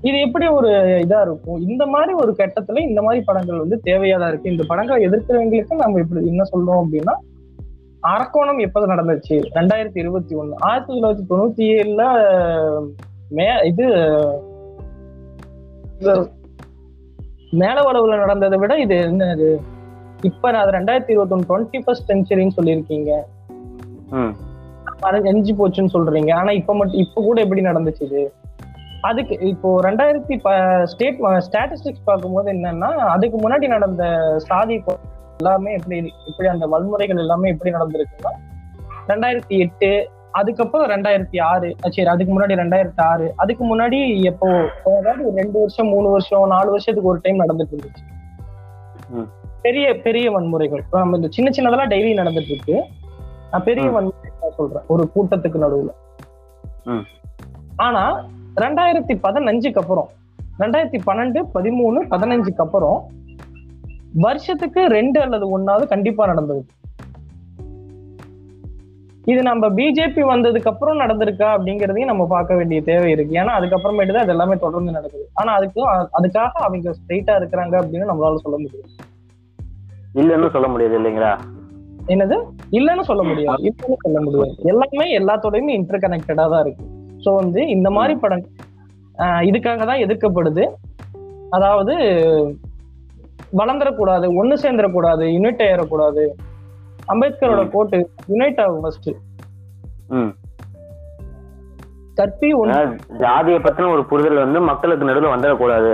இது 0.00 0.20
எப்படி 0.20 0.46
ஒரு 0.46 0.68
இதா 0.78 1.20
இருக்கும்? 1.20 1.60
இந்த 1.60 1.86
மாதிரி 1.86 2.12
ஒரு 2.12 2.34
கட்டத்துல 2.38 2.78
இந்த 2.78 3.02
மாதிரி 3.02 3.24
படங்கள் 3.24 3.58
வந்து 3.58 3.80
தேவையாதான் 3.84 4.28
இருக்கு? 4.28 4.50
இந்த 4.50 4.64
படங்களை 4.68 5.08
எதிர்க்கிறவங்களுக்கு 5.08 5.74
நம்ம 5.74 6.00
இப்படி 6.00 6.26
என்ன 6.26 6.42
சொல்றோம் 6.52 6.84
அப்படின்னா 6.84 7.14
அரக்கோணம் 8.06 8.60
எப்போது 8.60 8.92
நடந்துச்சு? 8.92 9.42
ரெண்டாயிரத்தி 9.54 9.98
இருபத்தி 9.98 10.36
ஒண்ணு 10.36 10.52
ஆயிரத்தி 10.56 10.92
தொள்ளாயிரத்தி 10.92 11.24
தொண்ணூத்தி 11.30 11.64
ஏழுல 11.76 12.02
மே 13.28 13.46
இது 13.64 13.86
மேல 17.52 17.80
வளவுல 17.80 18.16
நடந்ததை 18.16 18.58
விட 18.58 18.78
இது 18.78 18.96
என்ன 19.02 19.32
இது 19.32 19.60
இப்ப 20.22 20.50
நான் 20.50 20.68
ரெண்டாயிரத்தி 20.68 21.10
இருபத்தி 21.10 21.34
ஒன்று 21.34 21.56
டுவெண்ட்டி 21.56 21.84
ஃபர்ஸ்ட் 21.84 22.12
செஞ்சுரின்னு 22.12 22.56
சொல்லியிருக்கீங்க 22.56 23.12
அது 25.00 25.28
எஞ்சி 25.28 25.52
போச்சுன்னு 25.52 25.92
சொல்றீங்க. 25.92 26.34
ஆனா 26.34 26.50
இப்ப 26.50 26.74
மட்டும் 26.74 26.98
இப்ப 26.98 27.22
கூட 27.22 27.40
எப்படி 27.40 27.60
நடந்துச்சு 27.60 28.00
இது? 28.00 28.32
அதுக்கு 29.00 29.38
இப்போ 29.38 29.80
ரெண்டாயிரத்தி 29.82 30.38
ஸ்டேட் 30.84 31.18
ஸ்டாட்டிஸ்டிக்ஸ் 31.38 32.04
பார்க்கும்போது 32.04 32.52
என்னன்னா 32.52 32.86
அதுக்கு 32.86 33.48
முன்னாடி 33.48 33.68
நடந்த 33.68 34.04
சாதி 34.36 34.84
எல்லாமே 35.40 35.72
எப்படி 35.72 36.12
இப்படி 36.26 36.48
அந்த 36.48 36.66
வன்முறைகள் 36.66 37.18
எல்லாமே 37.18 37.50
எப்படி 37.50 37.70
நடந்திருக்குன்னா 37.70 38.32
ரெண்டாயிரத்தி 39.08 39.54
எட்டு 39.58 40.10
அதுக்கப்புறம் 40.38 40.88
ரெண்டாயிரத்தி 40.92 41.38
ஆறு 41.50 41.68
சரி 41.94 42.08
அதுக்கு 42.12 42.32
முன்னாடி 42.34 42.54
ரெண்டாயிரத்தி 42.62 43.02
ஆறு 43.10 43.26
அதுக்கு 43.42 43.64
முன்னாடி 43.70 43.98
எப்போ 44.30 44.48
அதாவது 44.98 45.24
ரெண்டு 45.40 45.56
வருஷம் 45.62 45.90
மூணு 45.94 46.08
வருஷம் 46.14 46.52
நாலு 46.54 46.68
வருஷத்துக்கு 46.74 47.10
ஒரு 47.12 47.20
டைம் 47.24 47.42
நடந்துட்டு 47.42 47.74
இருந்துச்சு. 47.76 48.04
பெரிய 49.66 49.86
பெரிய 50.06 50.26
வன்முறைகள் 50.34 50.82
நம்ம 50.94 51.16
இந்த 51.18 51.28
சின்ன 51.36 51.48
சின்னதெல்லாம் 51.56 51.92
டெய்லி 51.94 52.10
நடந்துட்டு 52.20 52.52
இருக்கு 52.54 52.76
நான் 53.50 53.66
பெரிய. 53.68 53.86
வன்முறை 53.96 54.50
சொல்றேன் 54.58 54.86
ஒரு 54.94 55.04
கூட்டத்துக்கு 55.14 55.58
நடுவுல. 55.64 55.92
ஆனா 57.86 58.02
ரெண்டாயிரத்தி 58.64 59.14
பதினஞ்சுக்கு 59.26 59.80
அப்புறம் 59.82 60.08
ரெண்டாயிரத்தி 60.62 61.00
பன்னெண்டு 61.08 61.40
பதிமூணு 61.56 61.98
பதினஞ்சுக்கு 62.12 62.64
அப்புறம் 62.66 62.98
வருஷத்துக்கு 64.26 64.82
ரெண்டு 64.98 65.18
அல்லது 65.24 65.46
ஒன்னாவது 65.56 65.86
கண்டிப்பா 65.92 66.24
நடந்தது 66.32 66.62
இது 69.26 69.42
நம்ம 69.42 69.68
பிஜேபி 69.68 70.22
வந்ததுக்கு 70.22 70.68
அப்புறம் 70.68 71.00
நடந்திருக்கா 71.00 71.48
அப்படிங்கறதையும் 71.56 72.04
நம்ம 72.04 72.26
பார்க்க 72.26 72.54
வேண்டிய 72.54 72.82
தேவை 72.82 73.10
இருக்கு. 73.10 73.34
ஏன்னா 73.34 73.52
அதுக்கப்புறமேட்டு 73.58 74.12
தான் 74.12 74.22
அது 74.22 74.28
எல்லாமே 74.28 74.56
தொடர்ந்து 74.56 74.92
நடக்குது. 74.92 75.28
ஆனா 75.34 75.52
அதுக்கு 75.52 75.88
அதுக்காக 75.90 76.50
அவங்க 76.52 76.90
ஸ்ட்ரைட்டா 76.90 77.34
இருக்கிறாங்க 77.36 77.74
அப்படின்னு 77.82 78.10
நம்மளால 78.10 78.34
சொல்ல 78.34 78.56
முடியும். 78.56 78.90
இல்லைன்னு 80.14 80.50
சொல்ல 80.50 80.68
முடியாது 80.68 80.98
இல்லைங்களா? 80.98 81.38
என்னது? 82.06 82.36
இல்லைன்னு 82.70 83.00
சொல்ல 83.00 83.22
முடியாது. 83.22 83.62
இல்லைன்னு 83.62 83.96
சொல்ல 84.02 84.20
முடியாது. 84.20 84.54
எல்லாமே 84.62 85.18
எல்லாத்தோடையுமே 85.18 85.68
இன்டர் 85.68 85.98
கனெக்டடா 85.98 86.44
தான் 86.48 86.60
இருக்கு. 86.60 86.84
ஸோ 87.24 87.34
வந்து 87.34 87.68
இந்த 87.68 87.90
மாதிரி 87.90 88.18
ஆஹ் 89.18 89.42
இதுக்காக 89.42 89.86
தான் 89.86 90.02
எதிர்க்கப்படுது. 90.06 90.64
அதாவது 91.50 91.94
வளர்ந்துடக்கூடாது 93.56 94.26
ஒண்ணு 94.42 94.54
சேர்ந்துடக்கூடாது 94.62 95.24
யுனைட் 95.24 95.62
ஆயிடக்கூடாது 95.66 96.24
அம்பேத்கரோட. 97.12 97.62
கோட்டு 97.74 97.98
யுனைட் 98.32 98.60
ஆகும் 98.64 98.84
ஃபர்ஸ்ட் 98.84 99.10
கற்பி 102.18 102.48
ஜாதியை 103.24 103.58
பத்தின 103.64 103.88
ஒரு 103.94 104.02
புரிதல் 104.10 104.44
வந்து 104.44 104.60
மக்களுக்கு 104.68 105.08
நடுவில் 105.08 105.34
வந்துடக்கூடாது. 105.34 105.90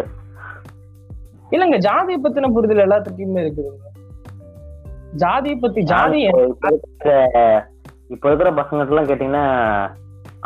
இல்லைங்க 1.55 1.79
ஜாதியை 1.87 2.19
பத்தின 2.25 2.51
புரிதல் 2.57 2.85
எல்லாத்துக்குமே 2.85 3.41
இருக்குதுங்க 3.45 3.89
ஜாதியை 5.23 5.57
பத்தி 5.65 5.81
ஜாதி 5.93 6.21
இப்போ 8.15 8.27
இருக்கிற 8.29 8.51
பசங்க 8.61 8.87
எல்லாம் 8.93 9.09
கேட்டீங்கன்னா 9.09 9.45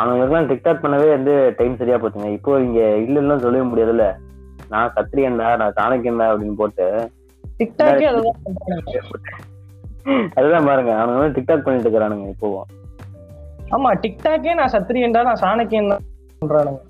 அவங்களுக்குலாம் 0.00 0.48
டிக்டாக் 0.50 0.82
பண்ணவே 0.84 1.08
வந்து 1.16 1.34
டைம் 1.58 1.78
சரியா 1.80 1.98
போச்சுங்க. 2.00 2.30
இப்போ 2.38 2.52
இங்க 2.64 2.80
இல்லைன்னு 3.04 3.44
சொல்லவே 3.44 3.66
முடியாதுல்ல. 3.70 4.06
நான் 4.72 4.94
கத்திரியன்டா 4.96 5.48
நான் 5.60 5.76
சாணக்கியன்டா 5.78 6.26
அப்படின்னு 6.32 6.58
போட்டு 6.62 6.86
டிக்டாக்கே 7.60 8.08
பண்றானுங்க. 8.46 8.96
அதுதான் 10.36 10.68
பாருங்க 10.68 10.92
அவனுங்க 10.96 11.28
டிக்டாக் 11.36 11.64
பண்ணிட்டு 11.64 11.86
இருக்கிறானுங்க 11.86 12.26
இப்போ 12.34 12.48
ஆமா 13.70 13.90
டிக்டாக்கே 14.02 14.52
நான் 14.54 14.74
சத்திரியன்டா 14.74 15.22
நான் 15.22 15.42
சாணக்கியன் 15.42 15.92
தான் 15.92 16.04
பண்றானுங்க 16.42 16.82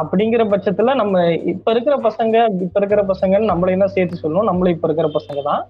அப்படிங்கிற 0.00 0.42
பட்சத்துல 0.50 0.92
நம்ம 0.94 1.22
இப்ப 1.52 1.70
இருக்கிற 1.70 1.94
பசங்க 2.04 2.34
இப்ப 2.64 2.78
இருக்கிற 2.80 3.02
பசங்கன்னு 3.08 3.50
நம்மளையும் 3.52 3.84
தான் 3.84 3.94
சேர்த்து 3.94 4.22
சொல்லணும் 4.22 4.48
நம்மளும் 4.50 4.74
இப்ப 4.74 4.86
இருக்கிற 4.88 5.08
பசங்க 5.14 5.40
தான். 5.42 5.62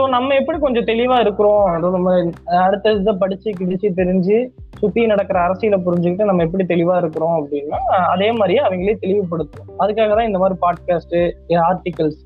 சோ 0.00 0.08
நம்ம 0.08 0.34
எப்படி 0.34 0.58
கொஞ்சம் 0.58 0.84
தெளிவா 0.84 1.20
இருக்கிறோம்? 1.20 1.64
நம்ம 1.94 2.12
அடுத்த 2.60 2.92
இதை 2.92 3.12
படிச்சு 3.18 3.50
கிடிச்சு 3.50 3.88
தெரிஞ்சு 3.96 4.36
சுத்தி 4.78 5.06
நடக்கிற 5.06 5.40
அரசியலை 5.40 5.78
புரிஞ்சுக்கிட்டு 5.86 6.24
நம்ம 6.24 6.42
எப்படி 6.42 6.64
தெளிவா 6.64 6.96
இருக்கிறோம் 6.96 7.34
அப்படின்னா 7.40 7.78
அதே 8.14 8.32
மாதிரியே 8.32 8.60
அவங்களே 8.66 8.94
தெளிவுபடுத்தணும் 9.00 9.74
அதுக்காக 9.78 10.14
தான் 10.14 10.26
இந்த 10.26 10.38
மாதிரி 10.38 10.58
பாட்காஸ்ட் 10.64 11.16
ஆர்டிகல்ஸ் 11.68 12.24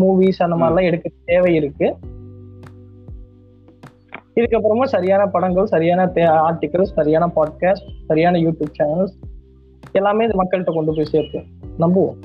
மூவிஸ் 0.00 0.40
அந்த 0.46 0.56
மாதிரிலாம் 0.56 0.82
எடுக்க 0.82 1.10
தேவை 1.24 1.54
இருக்கு. 1.54 1.96
இதுக்கப்புறமா 4.34 4.82
சரியான 4.82 5.26
படங்கள் 5.26 5.66
சரியான 5.66 6.04
ஆர்டிகல்ஸ் 6.46 6.96
சரியான 6.98 7.32
பாட்காஸ்ட் 7.36 7.88
சரியான 8.06 8.38
யூடியூப் 8.38 8.76
சேனல்ஸ் 8.82 9.16
எல்லாமே 9.92 10.26
மக்கள்கிட்ட 10.26 10.74
கொண்டு 10.74 10.94
போய் 10.94 11.12
சேர்த்து 11.14 11.40
நம்புவோம். 11.78 12.18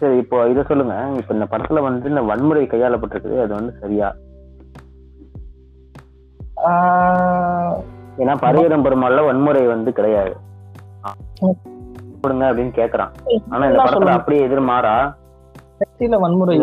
சரி 0.00 0.16
இப்போ 0.22 0.36
இதை 0.52 0.62
சொல்லுங்க. 0.68 0.94
இப்போ 1.20 1.32
இந்த 1.34 1.46
படத்துல 1.50 1.82
வந்து 1.82 2.08
இந்த 2.12 2.22
வன்முறை 2.30 2.62
கையாளப்பட்டிருக்குது 2.66 3.42
அது 3.44 3.52
வந்து 3.54 3.72
சரியா? 3.82 4.08
ஏன்னா 8.22 8.34
பரியரம் 8.44 8.84
பெருமாள்ல 8.86 9.24
வன்முறை 9.26 9.62
வந்து 9.66 9.92
கிடையாது. 9.98 10.32
கொடுங்க 12.22 12.44
அப்படின்னு 12.52 12.74
கேக்குறான். 12.80 13.12
ஆனா 13.52 13.62
இந்த 13.68 13.78
படத்துல. 13.84 14.16
அப்படியே 14.18 14.46
எதிர்மாறா 14.48 14.94
வன்முறை 16.24 16.56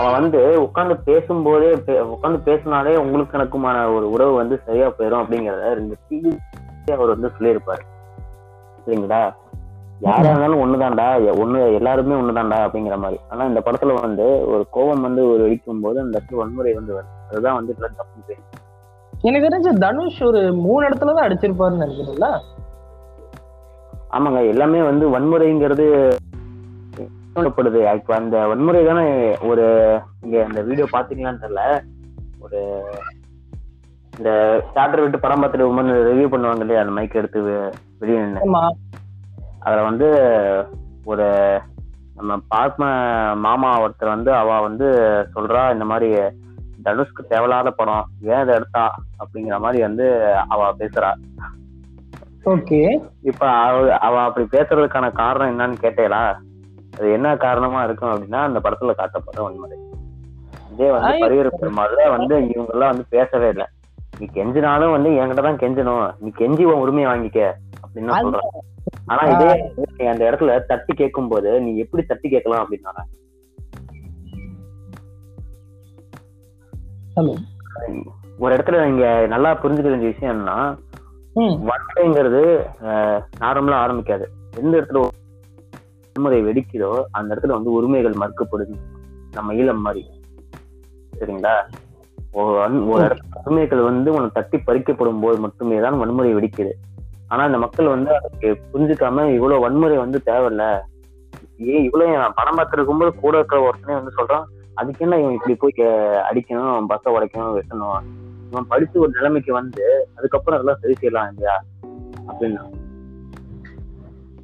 அவன் 0.00 0.16
வந்து 0.18 0.40
உட்கார்ந்து 0.64 0.96
பேசும்போதே 1.08 1.70
உட்கார்ந்து 2.14 2.40
பேசினாலே 2.48 2.92
உங்களுக்கு 2.96 3.38
எனக்குமான 3.38 3.76
ஒரு 3.94 4.06
உறவு 4.10 4.32
வந்து 4.34 4.56
சரியா 4.66 4.88
போயிடும் 4.98 5.22
அப்படிங்கறத 5.22 5.72
ரெண்டு 5.80 5.96
அவர் 6.94 7.12
வந்து 7.14 7.30
சொல்லியிருப்பாரு. 7.36 7.82
சரிங்களா? 8.84 9.22
யாரா 10.00 10.28
இருந்தாலும் 10.28 10.62
ஒண்ணுதான்டா. 10.62 11.06
ஒண்ணு 11.42 11.58
எல்லாருமே 11.78 12.14
ஒண்ணுதான்டா 12.14 12.58
அப்படிங்கிற 12.66 12.96
மாதிரி. 12.98 13.18
ஆனா 13.30 13.42
இந்த 13.44 13.60
படத்துல 13.66 13.94
வந்து 14.00 14.26
ஒரு 14.52 14.62
கோபம் 14.70 15.04
வந்து 15.06 15.22
ஒரு 15.32 15.40
வெடிக்கும் 15.44 15.84
போது 15.86 15.98
அந்த 16.00 16.14
இடத்துல 16.16 16.40
வன்முறை 16.42 16.72
வந்து 16.74 16.92
அதுதான் 17.30 17.58
வந்து 17.58 17.74
இதுல 17.74 17.90
தப்பு 17.98 18.36
எனக்கு 19.12 19.46
தெரிஞ்ச 19.46 19.70
தனுஷ் 19.84 20.20
ஒரு 20.22 20.40
மூணு 20.64 20.82
இடத்துல 20.88 21.14
தான் 21.14 21.26
அடிச்சிருப்பாருன்னு 21.26 21.84
நினைக்கிறேன்ல? 21.84 22.28
ஆமாங்க. 24.10 24.40
எல்லாமே 24.52 24.80
வந்து 24.82 25.06
வன்முறைங்கிறது 25.16 25.86
இப்ப 27.98 28.14
அந்த 28.14 28.36
வன்முறை 28.50 28.80
தானே 28.84 29.04
ஒரு 29.50 29.64
இங்க 30.24 30.36
இந்த 30.48 30.60
வீடியோ 30.68 30.86
பாத்தீங்களான்னு 30.92 31.42
தெரியல. 31.44 31.62
ஒரு 32.40 32.58
இந்த 34.12 34.30
தியேட்டர் 34.72 35.02
விட்டு 35.02 35.18
படம் 35.24 35.42
பார்த்துட்டு 35.42 35.68
ரிவ்யூ 36.10 36.26
பண்ணுவாங்க 36.32 36.64
இல்லையா? 36.64 36.82
அந்த 36.84 36.94
மைக் 36.98 37.20
எடுத்து 37.20 37.40
வெளியே 38.00 38.22
ஆமா. 38.46 38.62
அதுல 39.60 39.82
வந்து 39.82 40.08
ஒரு 41.04 41.26
நம்ம 42.14 42.38
பார்ம 42.48 42.84
மாமா 43.34 43.82
ஒருத்தர் 43.82 44.08
வந்து 44.08 44.34
அவ 44.34 44.60
வந்து 44.60 44.86
சொல்றா 45.34 45.72
இந்த 45.72 45.84
மாதிரி 45.84 46.08
தனுஷ்க்கு 46.84 47.22
தேவையில்லாத 47.28 47.70
படம் 47.70 48.04
ஏன் 48.22 48.42
இதை 48.42 48.54
எடுத்தா? 48.54 48.84
அப்படிங்கிற 49.18 49.58
மாதிரி 49.58 49.82
வந்து 49.82 50.06
அவ 50.48 50.74
பேசுறா. 50.78 51.10
ஓகே. 52.44 52.80
இப்ப 53.22 53.48
அவ 53.98 54.22
அப்படி 54.22 54.46
பேசுறதுக்கான 54.52 55.12
காரணம் 55.12 55.50
என்னன்னு 55.50 55.76
கேட்டேலா? 55.82 56.22
அது 56.98 57.12
என்ன 57.12 57.36
காரணமா 57.36 57.84
இருக்கும் 57.84 58.12
அப்படின்னா 58.12 58.40
அந்த 58.42 58.58
படத்துல 58.58 58.94
காட்டப்படுற 58.98 59.42
வன்முறை 59.42 59.78
இதே 60.70 60.90
வந்து 60.90 61.12
பரிவர 61.20 61.48
பெருமாள்ல 61.60 62.10
வந்து 62.10 62.34
இவங்க 62.48 62.72
எல்லாம் 62.72 62.88
வந்து 62.88 63.06
பேசவே 63.08 63.48
இல்லை. 63.48 63.66
நீ 64.20 64.26
கெஞ்சினாலும் 64.36 64.94
வந்து 64.94 65.10
என்கிட்ட 65.20 65.42
தான் 65.46 65.60
கெஞ்சணும். 65.62 66.06
நீ 66.22 66.28
கெஞ்சி 66.40 66.64
உன் 66.70 66.82
உரிமையை 66.84 67.06
வாங்கிக்க 67.10 67.40
அப்படின்னு 67.82 68.10
தான் 68.10 68.26
சொல்றான். 68.26 68.58
ஆனா 69.10 69.22
இதே 69.32 69.48
அந்த 70.12 70.22
இடத்துல 70.28 70.52
தட்டி 70.70 70.92
கேட்கும் 71.00 71.30
போது 71.32 71.50
நீ 71.64 71.70
எப்படி 71.84 72.02
தட்டி 72.10 72.28
கேட்கலாம் 72.34 72.62
அப்படின்னா 72.64 72.92
ஒரு 78.42 78.52
இடத்துல 78.56 78.76
நீங்க 78.88 79.06
நல்லா 79.32 79.50
புரிஞ்சுக்க 79.62 79.88
வேண்டிய 79.92 80.10
விஷயம் 80.12 80.32
என்னன்னா 80.34 80.58
வன்முறைங்கிறது 81.68 82.42
நார்மலா 83.42 83.80
ஆரம்பிக்காது. 83.84 84.24
எந்த 84.60 84.72
இடத்துல 84.78 85.02
வன்முறை 85.02 86.38
வெடிக்குதோ 86.46 86.92
அந்த 87.18 87.28
இடத்துல 87.34 87.56
வந்து 87.58 87.76
உரிமைகள் 87.78 88.20
மறுக்கப்படுது. 88.22 88.76
நம்ம 89.36 89.54
ஈழம் 89.60 89.84
மாதிரி. 89.86 90.02
சரிங்களா? 91.20 91.54
ஒரு 92.32 93.04
இடத்துல 93.04 93.40
உரிமைகள் 93.44 93.82
வந்து 93.82 94.12
உனக்கு 94.12 94.36
தட்டி 94.38 94.58
பறிக்கப்படும் 94.58 95.20
போது 95.20 95.38
மட்டுமே 95.38 95.80
தான் 95.80 95.98
வன்முறை 95.98 96.34
வெடிக்குது. 96.34 96.72
ஆனா 97.28 97.44
இந்த 97.44 97.58
மக்கள் 97.58 97.86
வந்து 97.86 98.14
அதுக்கு 98.14 98.48
புரிஞ்சுக்காம 98.72 99.34
இவ்வளவு 99.34 99.60
வன்முறை 99.60 99.96
வந்து 99.96 100.20
தேவையில்ல. 100.26 100.80
ஏன் 101.56 101.84
இவ்வளவு 101.84 102.32
படம் 102.34 102.58
பார்த்துருக்கும் 102.58 102.98
போது 102.98 103.14
கூட 103.14 103.36
இருக்கிற 103.36 103.70
ஒருத்தனே 103.70 103.92
வந்து 103.92 104.12
சொல்றான் 104.16 104.44
அதுக்கு 104.74 105.04
என்ன 105.04 105.18
இவன் 105.18 105.32
இப்படி 105.32 105.54
போய் 105.54 105.88
அடிக்கணும் 106.30 106.86
பஸ்ஸை 106.86 107.14
உடைக்கணும் 107.14 107.56
வெட்டணும்? 107.56 108.00
இவன் 108.50 108.68
படிச்சு 108.68 109.00
ஒரு 109.00 109.10
நிலைமைக்கு 109.10 109.52
வந்து 109.52 110.08
அதுக்கப்புறம் 110.16 110.58
அதெல்லாம் 110.58 110.80
சரி 110.80 110.94
செய்யலாம் 110.94 111.28
இல்லையா? 111.28 111.62
அப்படின்னா. 112.28 112.62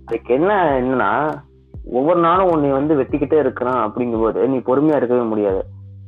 அதுக்கு 0.07 0.35
என்ன 0.35 0.81
என்னன்னா 0.81 1.39
ஒவ்வொரு 1.93 2.21
நாளும் 2.21 2.51
உன்னை 2.51 2.71
வந்து 2.71 2.95
வெட்டிக்கிட்டே 2.95 3.39
இருக்கிறான் 3.39 3.81
அப்படிங்கும்போது 3.89 4.47
நீ 4.47 4.57
பொறுமையா 4.57 4.97
இருக்கவே 4.97 5.21
முடியாது. 5.21 5.65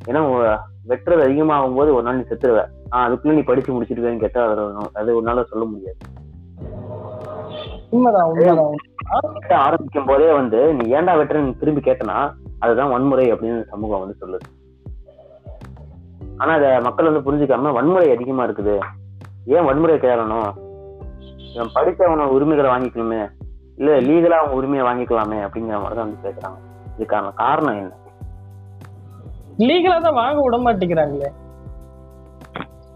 ஏன்னா 0.07 0.59
வெட்டுறது 0.89 1.23
அதிகமாகும் 1.23 1.75
போது 1.75 1.95
ஒரு 1.95 2.03
நாள் 2.03 2.17
நீ 2.17 2.21
செத்துருவ. 2.21 2.65
ஆஹ் 2.91 2.97
அதுக்குள்ள 2.97 3.33
நீ 3.33 3.41
படிச்சு 3.41 3.83
முடிச்சிருவேன்னு 3.83 4.19
கேட்டா 4.19 4.47
அது 4.93 5.21
ஒரு- 5.21 5.25
நாள் 5.25 5.45
சொல்ல 5.45 5.65
முடியாது. 5.65 5.97
ஆரம்பிக்கும் 9.49 10.05
போதே 10.05 10.33
வந்து 10.33 10.75
நீ 10.75 10.93
ஏன்டா 10.93 11.17
வெட்டுறன்னு 11.17 11.59
திரும்பி 11.59 11.81
கேட்டனா 11.81 12.33
அதுதான் 12.59 12.91
வன்முறை 12.91 13.33
அப்படின்னு 13.33 13.65
சமூகம் 13.65 14.01
வந்து 14.01 14.17
சொல்லுது. 14.21 14.67
ஆனா 16.37 16.55
அத 16.55 16.81
மக்கள் 16.83 17.13
வந்து 17.13 17.33
புரிஞ்சுக்காம 17.33 17.73
வன்முறை 17.73 18.11
அதிகமா 18.11 18.47
இருக்குது. 18.47 18.79
ஏன் 19.45 19.65
வன்முறை 19.65 19.99
இவன் 21.55 21.71
படிச்சவன 21.75 22.25
உரிமைகளை 22.25 22.71
வாங்கிக்கணுமே. 22.71 23.31
இல்ல 23.77 24.01
லீகலா 24.01 24.31
அவங்க 24.31 24.55
உரிமையை 24.55 24.87
வாங்கிக்கலாமே 24.87 25.49
அப்படிங்கிற 25.49 25.81
மாதிரி 25.81 25.95
தான் 25.95 25.95
வந்து 25.95 26.29
கேக்குறாங்க. 26.29 26.57
இதுக்கான 26.99 27.35
காரணம் 27.35 27.77
என்ன? 27.77 27.93
லீகலா 29.67 29.99
தான் 30.07 30.19
வாங்க 30.23 30.39
விட 30.45 30.57
மாட்டேங்கிறாங்களே. 30.65 31.29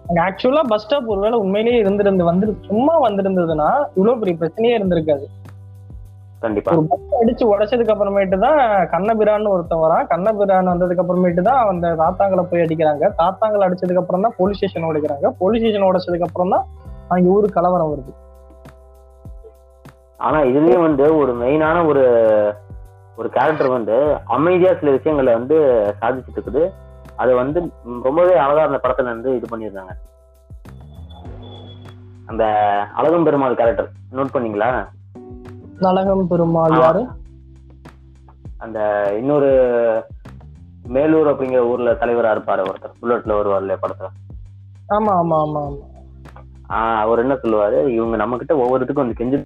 அங்க 0.09 0.18
ஆக்சுவலா 0.27 0.62
பஸ் 0.70 0.83
ஸ்டாப் 0.85 1.11
ஒருவேளை 1.12 1.37
உண்மையிலேயே 1.44 1.79
இருந்திருந்து 1.83 2.25
வந்து 2.29 2.46
சும்மா 2.68 2.94
வந்திருந்ததுன்னா 3.05 3.68
இவ்வளவு 3.96 4.20
பெரிய 4.22 4.37
பிரச்சனையே 4.40 4.75
இருந்திருக்காது. 4.79 5.27
கண்டிப்பா. 6.44 6.70
ஒரு 6.77 6.87
பஸ் 6.92 7.18
அடிச்சு 7.20 7.44
உடைச்சதுக்கு 7.51 7.92
அப்புறமேட்டு 7.94 8.37
தான் 8.44 8.61
கண்ணபிரான்னு 8.94 9.53
ஒருத்தன் 9.55 9.83
வரான். 9.85 10.07
கண்ணபிரான் 10.12 10.72
வந்ததுக்கு 10.72 11.03
அப்புறமேட்டு 11.05 11.42
தான் 11.48 11.61
அந்த 11.72 11.94
தாத்தாங்களை 12.03 12.44
போய் 12.51 12.64
அடிக்கிறாங்க. 12.64 13.05
தாத்தாங்களை 13.20 13.66
அடிச்சதுக்கு 13.66 14.03
அப்புறம் 14.03 14.27
தான் 14.27 14.37
போலீஸ் 14.40 14.59
ஸ்டேஷன் 14.61 14.88
உடைக்கிறாங்க 14.90 15.31
போலீஸ் 15.42 15.62
ஸ்டேஷன் 15.62 15.88
உடைச்சதுக்கு 15.90 16.29
அப்புறம் 16.29 16.53
தான் 16.57 16.66
அங்க 17.14 17.35
ஊரு 17.37 17.48
கலவரம் 17.59 17.92
வருது. 17.92 18.12
ஆனா 20.27 20.40
இதுலயும் 20.51 20.87
வந்து 20.88 21.07
ஒரு 21.20 21.33
மெயினான 21.42 21.77
ஒரு 21.92 22.05
ஒரு 23.18 23.29
கேரக்டர் 23.37 23.77
வந்து 23.77 23.96
அமைதியா 24.37 24.70
சில 24.81 24.90
விஷயங்களை 24.96 25.33
வந்து 25.38 25.57
சாதிச்சுட்டு 26.01 26.38
இருக்குது. 26.38 26.62
அது 27.16 27.33
வந்து 27.40 27.59
ரொம்பவே 28.07 28.35
அழகா 28.44 28.62
அந்த 28.68 28.79
படத்துல 28.85 29.12
வந்து 29.14 29.31
இது 29.38 29.46
பண்ணியிருந்தாங்க. 29.53 29.92
அந்த 32.31 32.44
அழகும் 32.98 33.27
பெருமாள் 33.27 33.59
கேரக்டர் 33.61 33.90
நோட் 34.16 34.35
பண்ணீங்களா? 34.35 34.70
நலகம் 35.87 36.27
பெருமாள் 36.33 36.77
யாரு? 36.81 37.03
அந்த 38.64 38.79
இன்னொரு 39.20 39.51
மேலூர் 40.94 41.31
அப்படிங்கிற 41.33 41.61
ஊர்ல 41.70 41.92
தலைவரா 42.03 42.31
இருப்பாரு 42.35 42.62
ஒருத்தர். 42.70 42.98
புல்லட்ல 43.01 43.37
வருவார் 43.38 43.62
இல்லையா 43.64 43.81
படத்துல. 43.83 44.11
ஆமா 44.96 45.12
ஆமா 45.22 45.37
ஆமா 45.46 45.62
அவர் 47.03 47.22
என்ன 47.22 47.35
சொல்லுவாரு? 47.42 47.79
இவங்க 47.96 48.16
நம்ம 48.16 48.37
கிட்ட 48.37 48.55
ஒவ்வொருத்துக்கும் 48.57 49.05
வந்து 49.05 49.18
கெஞ்சு 49.18 49.38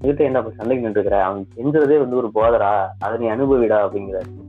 கிட்ட 0.00 0.24
என்ன 0.24 0.42
சண்டைக்கு 0.56 0.88
நின்றுக்கிற? 0.88 1.20
அவன் 1.20 1.48
கெஞ்சுறதே 1.56 1.98
வந்து 1.98 2.16
ஒரு 2.16 2.30
போதரா? 2.34 2.86
அதை 2.98 3.18
நீ 3.18 3.26
அனுபவிடா 3.26 3.86
அப்படிங்கிறாரு 3.86 4.46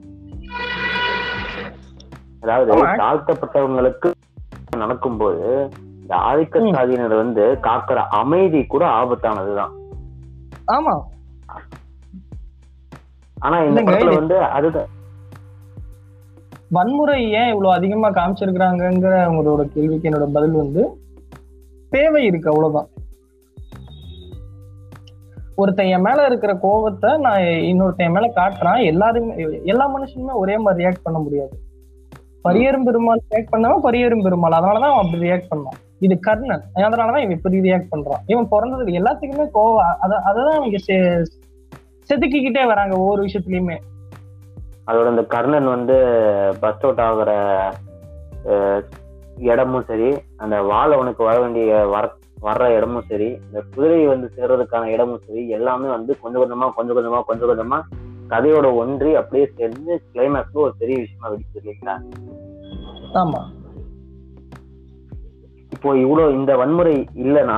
அதாவது. 2.41 2.85
தாழ்த்தப்பட்டவங்களுக்கு 2.85 4.11
நடக்கும்போது 4.77 5.69
இந்த 6.01 6.15
ஆதிக்க. 6.15 6.53
சாதியினர் 6.53 7.15
வந்து 7.15 7.57
காக்கிற 7.61 7.95
அமைதி 7.95 8.65
கூட 8.65 8.85
ஆபத்தானதுதான். 8.85 9.71
ஆமா. 10.67 11.01
ஆனா 13.39 13.59
இந்த 13.63 13.81
படத்துல 13.81 14.15
வந்து 14.15 14.37
அதுதான். 14.37 14.87
வன்முறை 16.69 17.31
ஏன் 17.31 17.47
இவ்வளவு 17.47 17.73
அதிகமா 17.73 18.09
காமிச்சிருக்கிறாங்கங்கிற 18.09 19.13
உங்களோட 19.29 19.63
கேள்விக்கு 19.63 20.09
என்னோட 20.09 20.27
பதில் 20.33 20.51
வந்து 20.51 21.01
தேவை 21.89 22.25
இருக்கு 22.25 22.49
அவ்வளவுதான். 22.49 22.87
ஒருத்தன் 25.59 25.85
என் 25.85 26.01
மேல 26.01 26.25
இருக்கிற 26.25 26.53
கோவத்தை 26.53 27.17
நான் 27.17 27.39
இன்னொருத்தன் 27.39 28.05
என் 28.05 28.11
மேல 28.11 28.31
காட்டுறான். 28.35 28.85
எல்லாருமே 28.85 29.61
எல்லா 29.63 29.99
மனுஷனுமே 29.99 30.33
ஒரே 30.33 30.57
மாதிரி 30.57 30.85
ரியாக்ட் 30.85 31.03
பண்ண 31.03 31.19
முடியாது. 31.19 31.49
பரியரும் 32.43 32.83
பெருமாள் 32.83 33.19
ரியாக்ட் 33.35 33.55
பண்ணவன் 33.55 33.83
பரியரும் 33.83 34.23
பெருமாள். 34.23 34.51
அதனாலதான் 34.51 34.89
அவன் 34.89 35.05
அப்படி 35.05 35.29
ரியாக்ட் 35.29 35.51
பண்ணான் 35.55 35.77
இது 35.99 36.19
கர்ணன். 36.19 36.63
அதனாலதான் 36.75 37.07
இவன் 37.07 37.29
இப்படி 37.29 37.59
ரியாக்ட் 37.59 37.87
பண்றான். 37.91 38.21
இவன் 38.25 38.47
பிறந்தது 38.49 38.83
எல்லாத்துக்குமே 38.83 39.49
கோவம். 39.53 39.95
அத 39.99 40.15
அததான் 40.25 40.55
அவங்க 40.55 40.77
செ- 40.87 41.23
செதுக்கிக்கிட்டே 42.09 42.65
வராங்க 42.65 42.97
ஒவ்வொரு 42.97 43.23
விஷயத்துலயுமே. 43.23 43.77
அதோட 44.87 45.09
இந்த 45.09 45.23
கர்ணன் 45.23 45.65
வந்து 45.65 45.95
பஸ் 46.59 46.81
அவுட் 46.81 46.99
ஆகுற 46.99 47.61
இடமும் 49.37 49.83
சரி 49.87 50.17
அந்த 50.37 50.61
வாள் 50.61 50.91
அவனுக்கு 50.91 51.23
வர 51.23 51.39
வேண்டிய 51.39 51.75
வர 51.75 52.11
வர்ற 52.39 52.65
இடமும் 52.75 53.07
சரி 53.07 53.29
இந்த 53.39 53.59
குதிரை 53.71 53.99
வந்து 54.07 54.27
சேர்றதுக்கான 54.35 54.89
இடமும் 54.93 55.23
சரி 55.25 55.41
எல்லாமே 55.49 55.87
வந்து 55.89 56.11
கொஞ்சம் 56.21 56.41
கொஞ்சமா 56.43 56.67
கொஞ்சம் 56.75 56.97
கொஞ்சமா 56.97 57.19
கொஞ்சம் 57.23 57.49
கொஞ்சமா 57.51 57.79
கதையோட 58.29 58.67
ஒன்றி 58.75 59.11
அப்படியே 59.15 59.45
சேர்ந்து 59.55 59.93
கிளைமேக்ஸ்ல 60.11 60.65
ஒரு 60.65 60.73
பெரிய 60.77 60.97
விஷயமா 60.99 61.29
வெடிச்சு 61.31 61.59
இல்லைங்களா? 61.61 61.95
ஆமா. 63.15 63.41
இப்போ 65.71 65.89
இவ்வளவு 65.97 66.33
இந்த 66.33 66.51
வன்முறை 66.57 66.93
இல்லைன்னா 67.23 67.57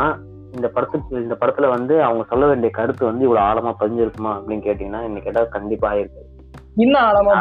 இந்த 0.54 0.68
படத்துக்கு 0.70 1.22
இந்த 1.22 1.36
படத்துல 1.42 1.68
வந்து 1.70 1.96
அவங்க 2.04 2.24
சொல்ல 2.30 2.46
வேண்டிய 2.46 2.70
கருத்து 2.72 3.04
வந்து 3.06 3.26
இவ்வளவு 3.26 3.46
ஆழமா 3.48 3.72
பதிஞ்சிருக்குமா 3.80 4.32
அப்படின்னு 4.38 4.66
கேட்டீங்கன்னா 4.66 5.02
இன்னைக்கு 5.04 5.28
கேட்டா 5.28 5.44
கண்டிப்பா 5.54 5.92
இருக்கு 5.94 6.22
இன்னும் 6.78 7.04
ஆழமா 7.04 7.34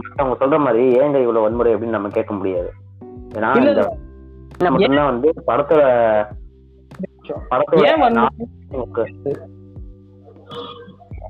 மத்தவங்க 0.00 0.36
சொல்ற 0.40 0.56
மாதிரி 0.62 0.82
ஏங்க 0.98 1.18
இவ்வளவு 1.20 1.44
வன்முறை 1.44 1.72
அப்படின்னு 1.74 1.96
நம்ம 1.96 2.10
கேட்க 2.10 2.32
முடியாது. 2.34 2.70
ஏன்னா 3.32 3.50
இந்த 3.60 3.70
என்ன 3.74 3.84
மட்டும்தான் 4.66 5.10
வந்து 5.12 5.28
படத்துல 5.46 5.82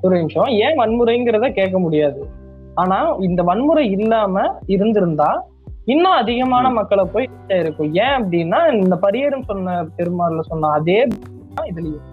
ஒரு 0.01 0.17
நிமிஷம். 0.17 0.45
ஏன் 0.45 0.77
வன்முறைங்கிறத 0.79 1.51
கேட்க 1.51 1.79
முடியாது. 1.79 2.29
ஆனா 2.75 2.97
இந்த 3.19 3.43
வன்முறை 3.43 3.91
இல்லாம 3.91 4.43
இருந்திருந்தா 4.65 5.47
இன்னும் 5.85 6.11
அதிகமான 6.11 6.69
மக்களை 6.69 7.05
போய் 7.05 7.29
ஆயிருக்கும் 7.47 7.91
ஏன் 7.93 8.15
அப்படின்னா 8.15 8.73
இந்த 8.73 8.95
பரியரும் 9.01 9.43
சொன்ன 9.43 9.85
பெருமாள்ல 9.97 10.39
சொன்ன 10.39 10.67
அதே 10.67 11.07
இதுலயும். 11.65 12.05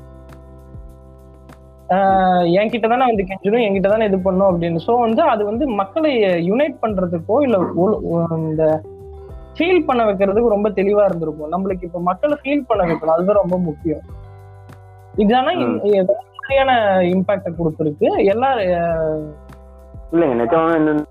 ஆஹ் 1.88 2.46
என்கிட்ட 2.58 2.88
தானே 2.88 3.04
வந்து 3.04 3.26
கெஞ்சணும் 3.30 3.64
என்கிட்ட 3.66 3.88
தானே 3.88 4.04
இது 4.04 4.18
பண்ணும் 4.18 4.50
அப்படின்னு. 4.52 4.78
சோ 4.86 4.98
வந்து 5.00 5.22
அது 5.22 5.44
வந்து 5.44 5.66
மக்களை 5.68 6.12
யுனைட் 6.50 6.82
பண்றதுக்கோ 6.82 7.42
இல்ல 7.42 7.58
இந்த 8.36 8.82
ஃபீல் 9.56 9.84
பண்ண 9.84 10.04
வைக்கிறதுக்கு 10.04 10.48
ரொம்ப 10.48 10.68
தெளிவா 10.68 11.04
இருந்திருக்கும். 11.04 11.52
நம்மளுக்கு 11.52 11.82
இப்ப 11.82 12.00
மக்களை 12.00 12.36
ஃபீல் 12.42 12.66
பண்ண 12.66 12.84
வைக்கணும். 12.84 13.10
அதுதான் 13.10 13.36
ரொம்ப 13.36 13.58
முக்கியம். 13.58 14.02
இதானா 15.14 15.52
ம். 15.58 15.76
மாதிரியான 16.38 16.72
இம்பாக்ட 17.12 17.50
கொடுத்துருக்கு. 17.50 18.08
எல்லா 18.24 18.48
இல்லைங்க 20.12 20.34
நிஜமா 20.34 20.74
என்ன 20.76 21.04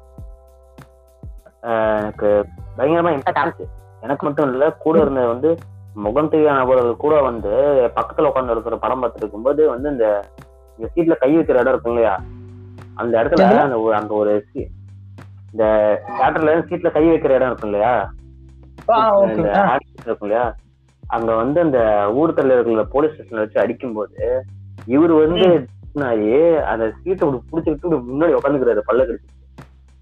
எனக்கு 1.99 2.29
பயங்கரமா 2.77 3.11
இம்பாக்ட் 3.11 3.37
ஆச்சு 3.37 3.65
எனக்கு 4.01 4.25
மட்டும் 4.25 4.51
இல்ல 4.51 4.69
கூட 4.77 4.99
இருந்த 4.99 5.27
வந்து 5.27 5.49
முகம் 5.95 6.29
தெரியாத 6.29 6.59
நபர்கள் 6.59 6.95
கூட 6.95 7.21
வந்து 7.21 7.51
பக்கத்துல 7.95 8.27
உட்கார்ந்து 8.27 8.51
இருக்கிற 8.51 8.75
படம் 8.75 9.01
பார்த்துட்டு 9.01 9.23
இருக்கும்போது 9.23 9.69
வந்து 9.69 9.89
இந்த 9.89 10.07
இந்த 10.79 10.87
சீட்ல 10.95 11.13
கை 11.19 11.37
வைக்கிற 11.37 11.59
இடம் 11.59 11.73
இருக்கும் 11.73 11.91
இல்லையா? 11.91 12.13
அந்த 12.95 13.23
இடத்துல? 13.23 13.45
அந்த 13.59 13.79
ஒரு 13.79 13.95
அந்த 13.95 14.13
ஒரு 14.13 14.33
இந்த 15.53 15.63
தியேட்டர்ல 16.07 16.53
சீட்ல 16.69 16.91
கை 16.91 17.05
வைக்கிற 17.07 17.29
இடம் 17.29 17.47
இருக்கும் 17.47 17.69
இல்லையா? 17.69 17.93
இருக்கும் 18.87 20.27
இல்லையா? 20.27 20.45
அங்க 21.03 21.31
வந்து 21.35 21.59
அந்த 21.61 21.79
ஊர் 22.19 22.37
தலைவர்களை 22.37 22.85
போலீஸ் 22.93 23.13
ஸ்டேஷன்ல 23.13 23.43
வச்சு 23.43 23.63
அடிக்கும்போது 23.63 24.19
இவர் 24.87 25.13
வந்து 25.23 25.47
ஆகி 26.07 26.31
அந்த 26.71 26.85
சீட்டை 26.95 27.25
இப்படி 27.27 27.39
புடிச்சுக்கிட்டு 27.51 27.99
முன்னாடி 28.09 28.33
உட்காந்துக்கிறாரு 28.37 28.81
பல்ல 28.87 29.05
கடிச்சு. 29.07 29.29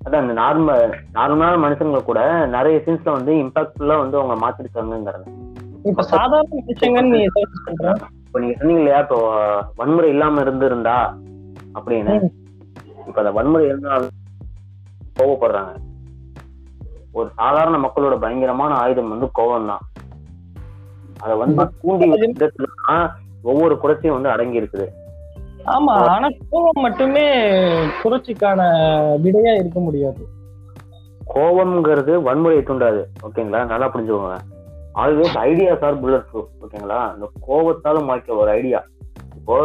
அதான் 0.01 0.23
அந்த 0.23 0.33
நார்மல் 0.41 0.93
நார்மலான 1.17 1.59
மனுஷங்களை 1.65 2.01
கூட 2.03 2.21
நிறைய 2.55 2.77
சீன்ஸ்ல 2.85 3.11
வந்து 3.17 3.33
இம்பாக்ட்ஃபுல்லா 3.43 3.97
வந்து 3.99 4.19
அவங்க 4.19 4.35
மாத்திருக்காங்கிறாங்க 4.45 5.27
இப்ப 5.91 6.03
சாதாரண 6.13 6.59
விஷயங்கன்னு 6.67 7.19
இப்போ 8.25 8.39
நீங்க 8.39 8.55
சொன்னீங்க 8.59 8.81
இல்லையா 8.81 8.99
இப்போ 8.99 9.17
வன்முறை 9.75 10.09
இல்லாம 10.09 10.41
இருந்திருந்தா 10.41 10.97
அப்படின்னு. 11.77 12.13
இப்ப 13.07 13.17
அந்த 13.21 13.31
வன்முறை 13.31 13.65
இருந்தா 13.67 13.95
கோவப்படுறாங்க. 15.17 15.71
ஒரு 17.13 17.30
சாதாரண 17.38 17.78
மக்களோட 17.78 18.15
பயங்கரமான 18.19 18.71
ஆயுதம் 18.76 19.13
வந்து 19.13 19.28
கோவம் 19.36 19.69
தான் 19.71 19.84
அதை 21.19 21.34
வந்து 21.41 21.63
தூண்டி 21.82 22.06
விதத்துல 22.13 22.69
தான் 22.82 23.06
ஒவ்வொரு 23.43 23.76
குறைச்சியும் 23.78 24.17
வந்து 24.17 24.34
அடங்கி 24.34 24.62
இருக்குது 24.62 24.88
ஆமா 25.73 25.93
ஆனா 26.13 26.28
கோபம் 26.45 26.82
மட்டுமே 26.82 27.26
புரட்சிக்கான 28.02 28.62
விடையா 29.23 29.52
இருக்க 29.56 29.80
முடியாது. 29.80 30.23
கோபம்ங்கிறது 31.30 32.13
வன்முறையை 32.26 32.63
தூண்டாது 32.63 33.02
ஓகேங்களா? 33.26 33.62
நல்லா 33.65 33.88
புரிஞ்சுக்கோங்க. 33.93 34.39
Always 34.95 35.38
ideas 35.43 35.86
are 35.88 35.99
bullet 36.02 36.28
proof 36.32 36.63
ஓகேங்களா? 36.63 36.99
அந்த 37.13 37.26
கோபத்தாலும் 37.47 38.08
மாய்க்க 38.10 38.41
ஒரு 38.41 38.52
ஐடியா 38.52 38.82
இப்போ 39.38 39.56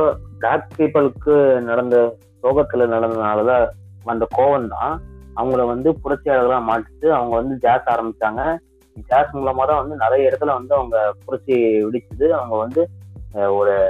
பிளாக் 0.41 0.71
பீப்புளுக்கு 0.79 1.35
நடந்த 1.67 1.97
சோகத்துல 2.43 2.87
நடந்ததுனாலதான் 2.95 3.67
அந்த 4.07 4.27
கோபம் 4.37 4.73
தான் 4.75 4.95
அவங்கள 5.39 5.67
வந்து 5.67 5.93
புரட்சியாளர்களா 5.93 6.63
மாற்றிட்டு 6.69 7.09
அவங்க 7.09 7.37
வந்து 7.37 7.57
ஜாஸ் 7.57 7.87
ஆரம்பிச்சாங்க. 7.87 8.59
ஜாஸ் 9.07 9.35
மூலமா 9.35 9.67
தான் 9.67 9.81
வந்து 9.81 9.97
நிறைய 9.97 10.31
இடத்துல 10.31 10.47
வந்து 10.47 10.75
அவங்க 10.75 11.15
புரட்சி 11.25 11.55
வெடிச்சது. 11.85 12.29
அவங்க 12.29 12.57
வந்து 12.57 12.89
ஒரு 13.53 13.89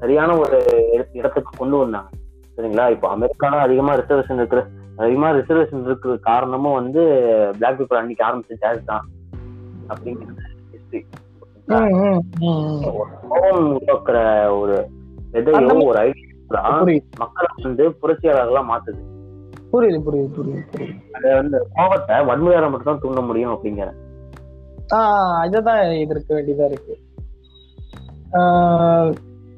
சரியான 0.00 0.36
ஒரு 0.36 0.64
இடத்து- 0.92 1.16
இடத்துக்கு 1.16 1.56
கொண்டு 1.56 1.76
வந்தாங்க. 1.76 2.08
சரிங்களா? 2.56 2.90
இப்போ 2.90 3.16
அமெரிக்கால 3.16 3.58
அதிகமா 3.58 3.94
ரிசர்வேஷன் 3.94 4.34
இருக்கிற 4.34 4.66
அதிகமா 4.96 5.30
ரிசர்வேஷன் 5.30 5.84
இருக்கிற 5.84 6.16
காரணமும் 6.16 6.72
வந்து 6.72 7.00
பிளாக் 7.58 7.80
பீப்புள் 7.80 7.96
அன்னைக்கு 7.96 8.24
ஆரம்பிச்ச 8.24 8.52
ஜாஸ் 8.60 8.84
தான் 8.84 9.08
அப்படிங்கிறது. 9.88 10.38
கோபம் 13.28 13.78
உருவாக்குற 13.78 14.48
ஒரு 14.58 14.88
விதையோ 15.32 15.84
ஒரு 15.84 15.98
ஐடியா 15.98 16.82
புரியுது 16.82 17.00
மக்களை 17.16 17.50
வந்து 17.62 17.88
புரட்சியாளர்களா 17.88 18.64
மாத்துது. 18.70 19.09
புரியுது 19.72 20.00
புரியுது 20.06 20.30
புரியுது 20.36 20.62
புரியுது. 20.72 20.96
அது 21.12 21.34
வந்து 21.34 21.66
கோபத்தை 21.74 22.16
வன்முறையால 22.16 22.70
மட்டும் 22.70 22.82
தான் 22.84 22.98
தூண்ட 23.02 23.20
முடியும் 23.20 23.52
அப்படிங்கிற. 23.52 23.88
ஆஹ் 24.94 25.46
இதுதான் 25.46 25.78
எதிர்க்க 25.78 26.34
வேண்டியதா 26.34 26.64
இருக்கு. 26.64 26.94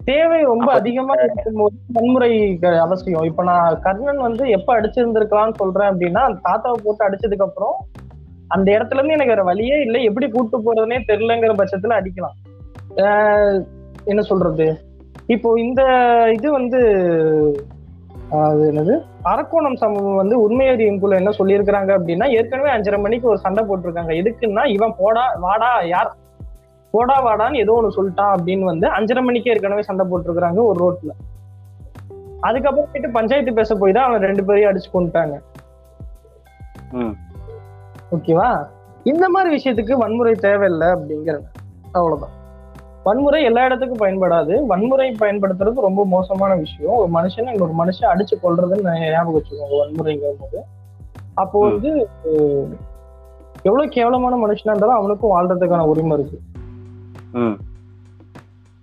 தேவை 0.05 0.43
ரொம்ப 0.43 0.73
அதிகமா 0.73 1.15
இருக்கும்போது 1.15 1.75
வன்முறை 1.93 2.59
அவசியம். 2.81 3.23
இப்ப 3.23 3.43
நான் 3.43 3.81
கர்ணன் 3.81 4.17
வந்து 4.17 4.49
எப்ப 4.49 4.81
அடிச்சிருந்திருக்கலாம்னு 4.81 5.55
சொல்றேன் 5.55 5.89
அப்படின்னா 5.89 6.23
தாத்தாவை 6.45 6.79
போட்டு 6.85 7.09
அடிச்சதுக்கு 7.09 7.47
அப்புறம் 7.49 7.77
அந்த 8.49 8.69
இடத்துல 8.73 8.95
இருந்து 8.95 9.17
எனக்கு 9.17 9.33
வேற 9.33 9.43
வழியே 9.43 9.81
இல்லை. 9.81 10.05
எப்படி 10.05 10.29
கூட்டு 10.29 10.57
போறதுனே 10.59 10.99
தெரியலங்கிற 11.09 11.53
பட்சத்துல 11.61 11.95
அடிக்கலாம். 11.99 12.37
என்ன 14.05 14.23
சொல்றது? 14.23 14.67
இப்போ 15.27 15.61
இந்த 15.61 15.83
இது 16.33 16.53
வந்து 16.53 16.81
அது 18.41 18.63
என்னது? 18.71 18.95
அரக்கோணம் 19.31 19.79
சம்பவம் 19.81 20.21
வந்து 20.21 20.35
உண்மையறியும் 20.45 21.01
குழு 21.01 21.19
என்ன 21.21 21.31
சொல்லியிருக்கிறாங்க 21.39 21.91
அப்படின்னா 21.99 22.27
ஏற்கனவே 22.37 22.71
அஞ்சரை 22.75 22.99
மணிக்கு 23.05 23.27
ஒரு 23.33 23.39
சண்டை 23.45 23.63
போட்டிருக்காங்க. 23.69 24.13
எதுக்குன்னா 24.21 24.65
இவன் 24.77 24.95
போடா 25.01 25.25
வாடா 25.45 25.71
யார்? 25.95 26.11
போடா 26.95 27.17
வாடான்னு 27.27 27.63
ஏதோ 27.65 27.75
ஒண்ணு 27.79 27.97
சொல்லிட்டான் 27.99 28.33
அப்படின்னு 28.37 28.65
வந்து 28.71 28.87
அஞ்சரை 28.97 29.23
மணிக்கே 29.27 29.53
ஏற்கனவே 29.55 29.85
சண்டை 29.89 30.05
போட்டிருக்காங்க 30.11 30.63
ஒரு 30.71 30.79
ரோட்ல. 30.85 31.13
அதுக்கப்புறம் 32.49 32.91
போயிட்டு 32.93 33.17
பஞ்சாயத்து 33.19 33.59
பேச 33.61 33.75
போய் 33.81 33.97
தான் 33.97 34.07
அவன் 34.09 34.29
ரெண்டு 34.31 34.45
பேரையும் 34.47 34.71
அடிச்சு 34.71 34.91
கொண்டுட்டாங்க 34.95 35.35
ஓகேவா? 38.17 38.49
இந்த 39.13 39.27
மாதிரி 39.35 39.51
விஷயத்துக்கு 39.57 39.95
வன்முறை 40.03 40.35
தேவையில்லை 40.47 40.89
அப்படிங்கிறது 40.97 41.47
அவ்வளவுதான். 41.99 42.35
வன்முறை 43.07 43.39
எல்லா 43.49 43.63
இடத்துக்கும் 43.67 44.03
பயன்படாது. 44.03 44.55
வன்முறை 44.71 45.07
பயன்படுத்துறது 45.23 45.87
ரொம்ப 45.87 46.03
மோசமான 46.13 46.53
விஷயம். 46.65 46.97
ஒரு 47.01 47.11
மனுஷனை 47.17 47.53
இன்னொரு 47.55 47.75
மனுஷன் 47.81 48.13
அடிச்சு 48.13 48.35
கொள்றதுன்னு 48.45 48.93
ஞாபகம் 49.15 49.37
வச்சுக்கோங்க 49.37 49.81
வன்முறைங்கிற 49.83 50.33
போது 50.43 50.61
அப்போ. 51.43 51.59
வந்து 51.69 51.91
எவ்வளவு 53.69 53.89
கேவலமான 53.97 54.35
மனுஷனா 54.45 54.73
இருந்தாலும் 54.73 55.01
அவனுக்கும் 55.01 55.35
வாழ்றதுக்கான 55.35 55.87
உரிமை 55.93 56.17
இருக்கு. 56.19 56.39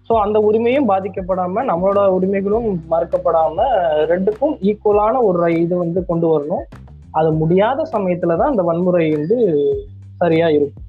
சோ 0.07 0.15
அந்த 0.25 0.37
உரிமையும் 0.49 0.89
பாதிக்கப்படாம 0.91 1.63
நம்மளோட 1.71 2.03
உரிமைகளும் 2.17 2.69
மறுக்கப்படாம 2.91 3.65
ரெண்டுக்கும் 4.11 4.55
ஈக்குவலான 4.69 5.15
ஒரு 5.29 5.49
இது 5.63 5.73
வந்து 5.83 5.99
கொண்டு 6.11 6.27
வரணும். 6.31 6.65
அது 7.19 7.29
முடியாத 7.41 7.85
சமயத்துலதான் 7.93 8.53
அந்த 8.53 8.63
வன்முறை 8.69 9.05
வந்து 9.15 9.37
சரியா 10.21 10.47
இருக்கும். 10.57 10.87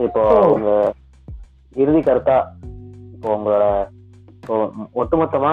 இப்போ. 0.00 0.22
உங்க 0.50 0.70
இறுதி 1.76 2.00
கருத்தா 2.00 2.36
இப்போ 3.14 3.28
உங்களோட 3.36 3.64
இப்போ 4.34 4.54
ஒட்டுமொத்தமா 4.94 5.52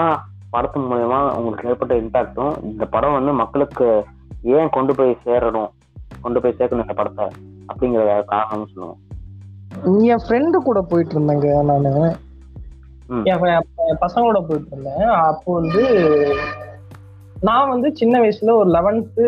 படத்தின் 0.50 0.86
மூலயமா 0.90 1.18
உங்களுக்கு 1.34 1.68
ஏற்பட்ட 1.68 1.94
இம்பாக்டும் 1.94 2.54
இந்த 2.62 2.84
படம் 2.86 3.12
வந்து 3.12 3.32
மக்களுக்கு 3.32 3.86
ஏன் 4.54 4.70
கொண்டு 4.70 4.94
போய் 4.94 5.20
சேரணும் 5.24 5.70
கொண்டு 6.22 6.40
போய் 6.40 6.56
சேர்க்கணும் 6.58 6.86
இந்த 6.86 6.94
படத்தை 6.94 7.26
அப்படிங்கிற 7.68 8.04
காரணம்னு 8.30 8.72
சொல்லுவோம் 8.72 8.98
என் 10.08 10.22
ஃப்ரெண்டு 10.24 10.56
கூட 10.58 10.80
போயிட்டு 10.82 11.14
இருந்தேங்க 11.14 11.48
நானு. 11.62 11.90
என் 13.24 13.42
பசங்களோட 14.00 14.38
போயிட்டு 14.46 14.70
இருந்தேன். 14.72 15.04
அப்போ 15.26 15.52
வந்து 15.54 15.82
நான் 17.40 17.68
வந்து 17.68 17.94
சின்ன 17.94 18.20
வயசுல 18.20 18.52
ஒரு 18.52 18.70
லெவன்த்து 18.70 19.24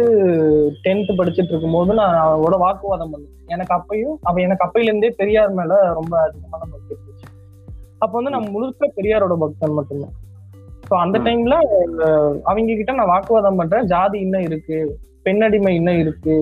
டென்த் 0.84 1.18
படிச்சுட்டு 1.18 1.48
இருக்கும்போது 1.48 1.94
நான் 1.94 2.14
அவனோட 2.26 2.58
வாக்குவாதம் 2.58 3.14
பண்ணேன். 3.14 3.36
எனக்கு 3.46 3.74
அப்பயும் 3.74 4.16
அவன் 4.22 4.42
எனக்கு 4.42 4.66
அப்பையில 4.66 4.82
இருந்தே 4.82 5.10
பெரியார் 5.10 5.50
மேல 5.50 5.92
ரொம்ப 5.92 6.20
அதிகமான 6.20 6.62
பக்தி 6.70 6.94
இருந்துச்சு. 6.94 7.26
அப்போ 7.98 8.18
வந்து 8.18 8.30
நான் 8.30 8.50
முழுக்க 8.50 8.92
பெரியாரோட 8.96 9.38
பக்தன் 9.38 9.72
மட்டும்தான். 9.72 10.14
ஸோ 10.90 10.94
அந்த. 10.94 11.18
டைம்ல 11.18 11.54
அவங்க 12.42 12.74
கிட்ட 12.74 12.92
நான் 12.92 13.06
வாக்குவாதம் 13.06 13.56
பண்றேன். 13.56 13.86
ஜாதி 13.86 14.18
இன்னும் 14.18 14.40
இருக்கு 14.40 14.78
பெண்ணடிமை 15.22 15.74
இன்னும் 15.74 15.98
இருக்கு 15.98 16.36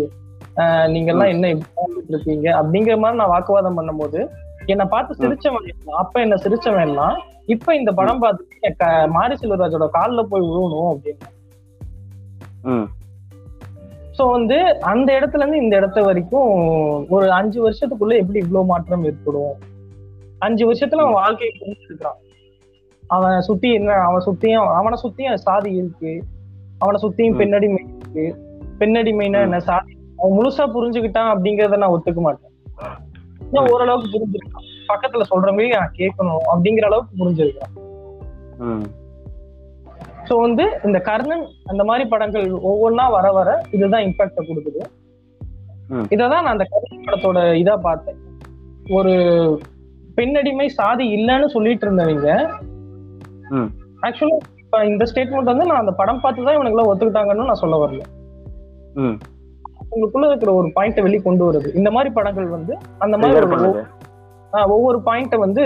ஆஹ் 0.57 0.91
நீங்க 0.91 1.11
எல்லாம் 1.11 1.29
என்ன 1.29 1.47
இருக்கீங்க? 2.09 2.49
அப்படிங்கிற 2.53 2.99
மாதிரி 2.99 3.17
நான் 3.17 3.29
வாக்குவாதம் 3.29 3.79
பண்ணும்போது 3.79 4.21
என்னை 4.67 4.87
பார்த்து 4.87 5.15
சிரிச்சவன் 5.15 5.67
அப்ப 5.97 6.21
என்ன 6.21 6.35
சிரிச்சவன் 6.35 6.81
எல்லாம் 6.81 7.17
இப்ப 7.47 7.75
இந்த 7.75 7.93
படம் 7.93 8.21
க- 8.79 9.07
மாரி 9.07 9.35
செல்வராஜோட 9.35 9.89
கால்ல 9.93 10.23
போய் 10.23 10.41
விழுவணும் 10.41 10.91
அப்படின்னு. 10.91 11.29
சோ 14.19 14.31
வந்து 14.31 14.81
அந்த 14.81 15.13
இடத்துல 15.13 15.37
இருந்து 15.37 15.63
இந்த 15.63 15.77
இடத்த 15.77 16.03
வரைக்கும் 16.03 17.09
ஒரு 17.09 17.33
அஞ்சு 17.33 17.71
வருஷத்துக்குள்ள 17.71 18.17
எப்படி 18.17 18.39
இவ்வளவு 18.39 18.65
மாற்றம் 18.65 19.05
ஏற்படும்? 19.05 19.55
அஞ்சு 20.39 20.73
வருஷத்துல 20.73 20.95
அவன் 20.95 21.13
வாழ்க்கையை 21.13 21.53
புரிஞ்சிருக்கான் 21.61 22.19
அவன் 23.07 23.41
சுத்தி 23.41 23.73
என்ன 23.73 23.93
அவன் 23.93 24.25
சுத்தியும் 24.27 24.75
அவனை 24.75 24.99
சுத்தியும் 25.03 25.35
சாதி 25.35 25.75
இருக்கு. 25.75 26.23
அவனை 26.79 27.01
சுத்தியும். 27.03 27.37
பெண்ணடிமை 27.37 27.87
இருக்கு. 27.99 28.47
பெண்ணடிமைன்னா 28.79 29.41
என்ன? 29.41 29.61
சாதி. 29.61 29.99
அவன் 30.17 30.39
முழுசா 30.39 30.77
புரிஞ்சுக்கிட்டான் 30.77 31.31
அப்படிங்கறத 31.35 31.77
நான் 31.77 31.91
ஒத்துக்க 31.91 32.15
மாட்டேன். 32.15 32.51
இன்னும் 33.41 33.67
ஓரளவுக்கு 33.69 34.19
புரிஞ்சிருக்கான் 34.19 34.67
பக்கத்துல 34.89 35.23
சொல்றவங்களையும் 35.31 35.79
நான் 35.79 35.93
கேட்கணும் 35.99 36.43
அப்படிங்கிற 36.53 36.81
அளவுக்கு 36.81 37.15
புரிஞ்சிருக்கான். 37.17 37.77
சோ 40.29 40.35
வந்து 40.45 40.65
இந்த 40.87 40.99
கர்ணன் 41.09 41.45
அந்த 41.71 41.83
மாதிரி 41.89 42.05
படங்கள் 42.13 42.47
ஒவ்வொன்றா 42.71 43.05
வர 43.17 43.27
வர 43.39 43.49
இதுதான் 43.77 44.05
இம்பாக்ட 44.07 44.43
கொடுக்குது. 44.49 44.81
இததான் 46.15 46.45
நான் 46.45 46.55
அந்த 46.55 46.67
கர்ணன் 46.73 47.05
படத்தோட 47.07 47.39
இதா 47.63 47.75
பார்த்தேன். 47.89 48.19
ஒரு 48.97 49.15
பெண்ணடிமை 50.19 50.69
சாதி 50.79 51.05
இல்லைன்னு 51.17 51.49
சொல்லிட்டு 51.55 51.87
இருந்தவங்க. 51.87 52.29
ஆக்சுவலா 54.07 54.39
இப்ப 54.63 54.81
இந்த 54.91 55.05
ஸ்டேட்மெண்ட் 55.11 55.51
வந்து 55.53 55.69
நான் 55.69 55.83
அந்த 55.83 55.95
படம் 56.01 56.23
பார்த்து 56.25 56.47
தான் 56.47 56.57
இவனுக்கு 56.57 56.77
எல்லாம் 56.77 56.91
ஒத்துக்கிட்டாங்கன்னு 56.93 57.49
நான் 57.51 57.63
சொல்ல 57.63 57.77
வரல. 57.83 58.03
உங்களுக்குள்ள 59.93 60.27
இருக்கிற 60.31 60.53
ஒரு 60.61 60.69
பாயிண்ட்டை 60.77 61.05
வெளி 61.07 61.19
கொண்டு 61.29 61.45
வருது. 61.49 61.69
இந்த 61.81 61.91
மாதிரி 61.97 62.11
படங்கள் 62.19 62.49
வந்து 62.57 62.75
அந்த 63.05 63.17
மாதிரி 63.21 63.71
ஒவ்வொரு 64.75 64.99
பாயிண்ட்டை 65.07 65.39
வந்து 65.45 65.63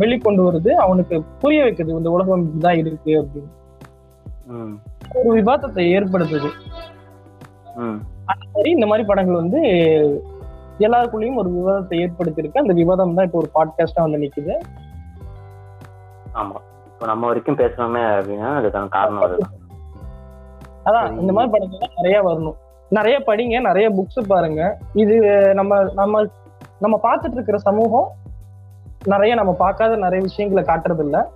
வெளிக்கொண்டு 0.00 0.42
வருது. 0.46 0.70
அவனுக்கு 0.84 1.16
புரிய 1.42 1.60
வைக்குது 1.66 1.96
இந்த 1.98 2.10
உலகம் 2.16 2.46
இதுதான் 2.48 2.80
இருக்கு 2.82 3.12
அப்படின்னு. 3.22 3.50
ஒரு 5.14 5.40
விவாதத்தை 5.40 5.84
ஏற்படுத்துது. 5.98 6.50
ம் 7.76 7.98
சரி 8.54 8.70
இந்த 8.70 8.86
மாதிரி 8.86 9.06
படங்கள் 9.06 9.34
வந்து 9.34 9.60
எல்லாருக்குள்ளேயும் 10.80 11.34
ஒரு 11.34 11.50
விவாதத்தை 11.50 11.98
ஏற்படுத்தியிருக்கு. 11.98 12.58
அந்த 12.58 12.72
விவாதம் 12.72 13.14
தான் 13.14 13.24
இப்போ 13.24 13.38
ஒரு 13.38 13.50
பாட்காஸ்டா 13.54 14.02
வந்து 14.02 14.18
நிக்குது. 14.18 14.54
ஆமா. 16.34 16.56
இப்போ 16.86 17.06
நம்ம 17.06 17.26
வரைக்கும் 17.26 17.58
பேசுறோமே 17.58 18.02
அப்படின்னா 18.16 18.48
அதுக்கான 18.56 18.88
காரணம் 18.88 19.22
அதுதான். 19.22 19.54
அதான். 20.84 21.18
இந்த 21.18 21.32
மாதிரி 21.32 21.52
படங்கள் 21.52 21.96
நிறைய 21.96 22.22
வரணும். 22.22 22.56
நிறைய 22.90 23.18
படிங்க 23.26 23.60
நிறைய 23.60 23.90
புக்ஸ் 23.90 24.20
பாருங்க. 24.26 24.78
இது 24.94 25.16
நம்ம 25.54 25.82
நம்ம 25.92 26.26
நம்ம 26.80 27.00
பார்த்துட்டு 27.02 27.34
இருக்கிற 27.34 27.58
சமூகம் 27.58 28.08
நிறைய 29.04 29.34
நம்ம 29.34 29.52
பார்க்காத 29.52 29.96
நிறைய 29.96 30.22
விஷயங்களை 30.22 30.64
காட்டுறது 30.64 31.04
இல்ல 31.04 31.30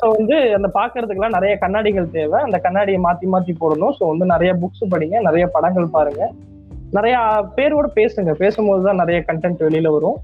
ஸோ 0.00 0.06
வந்து 0.16 0.36
அந்த 0.56 0.68
பார்க்கறதுக்கெல்லாம் 0.74 1.36
நிறைய 1.36 1.58
கண்ணாடிகள் 1.58 2.10
தேவை. 2.10 2.38
அந்த 2.46 2.58
கண்ணாடியை 2.58 2.98
மாத்தி 3.06 3.26
மாத்தி 3.34 3.52
போடணும். 3.62 3.94
ஸோ 3.98 4.04
வந்து 4.12 4.26
நிறைய 4.26 4.50
புக்ஸ் 4.62 4.90
படிங்க. 4.92 5.16
நிறைய 5.20 5.46
படங்கள் 5.46 5.94
பாருங்க. 5.96 6.22
நிறைய 6.96 7.16
பேரோட 7.56 7.86
பேசுங்க. 7.98 8.32
பேசும்போது 8.42 8.82
தான் 8.84 9.00
நிறைய 9.02 9.24
கண்டென்ட் 9.28 9.64
வெளியில 9.68 9.90
வரும். 9.96 10.18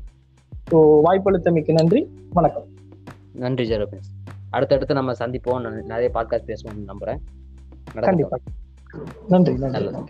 ஸோ 0.71 0.77
வாய்ப்பளித்தமைக்கு 1.07 1.73
நன்றி. 1.73 2.03
வணக்கம். 2.33 2.69
நன்றி 3.45 3.65
ஜெரோபின்ஸ். 3.73 4.11
அடுத்தடுத்து 4.51 4.99
நம்ம 5.01 5.13
சந்திப்போம். 5.13 5.67
நிறைய 5.93 6.11
பாட்காஸ்ட் 6.15 6.51
பேசுவோம்னு 6.51 6.91
நம்புறேன். 6.93 7.21
கண்டிப்பா. 8.09 8.37
நன்றி 9.29 9.53
நன்றி. 9.55 9.71
நல்லது. 9.77 10.03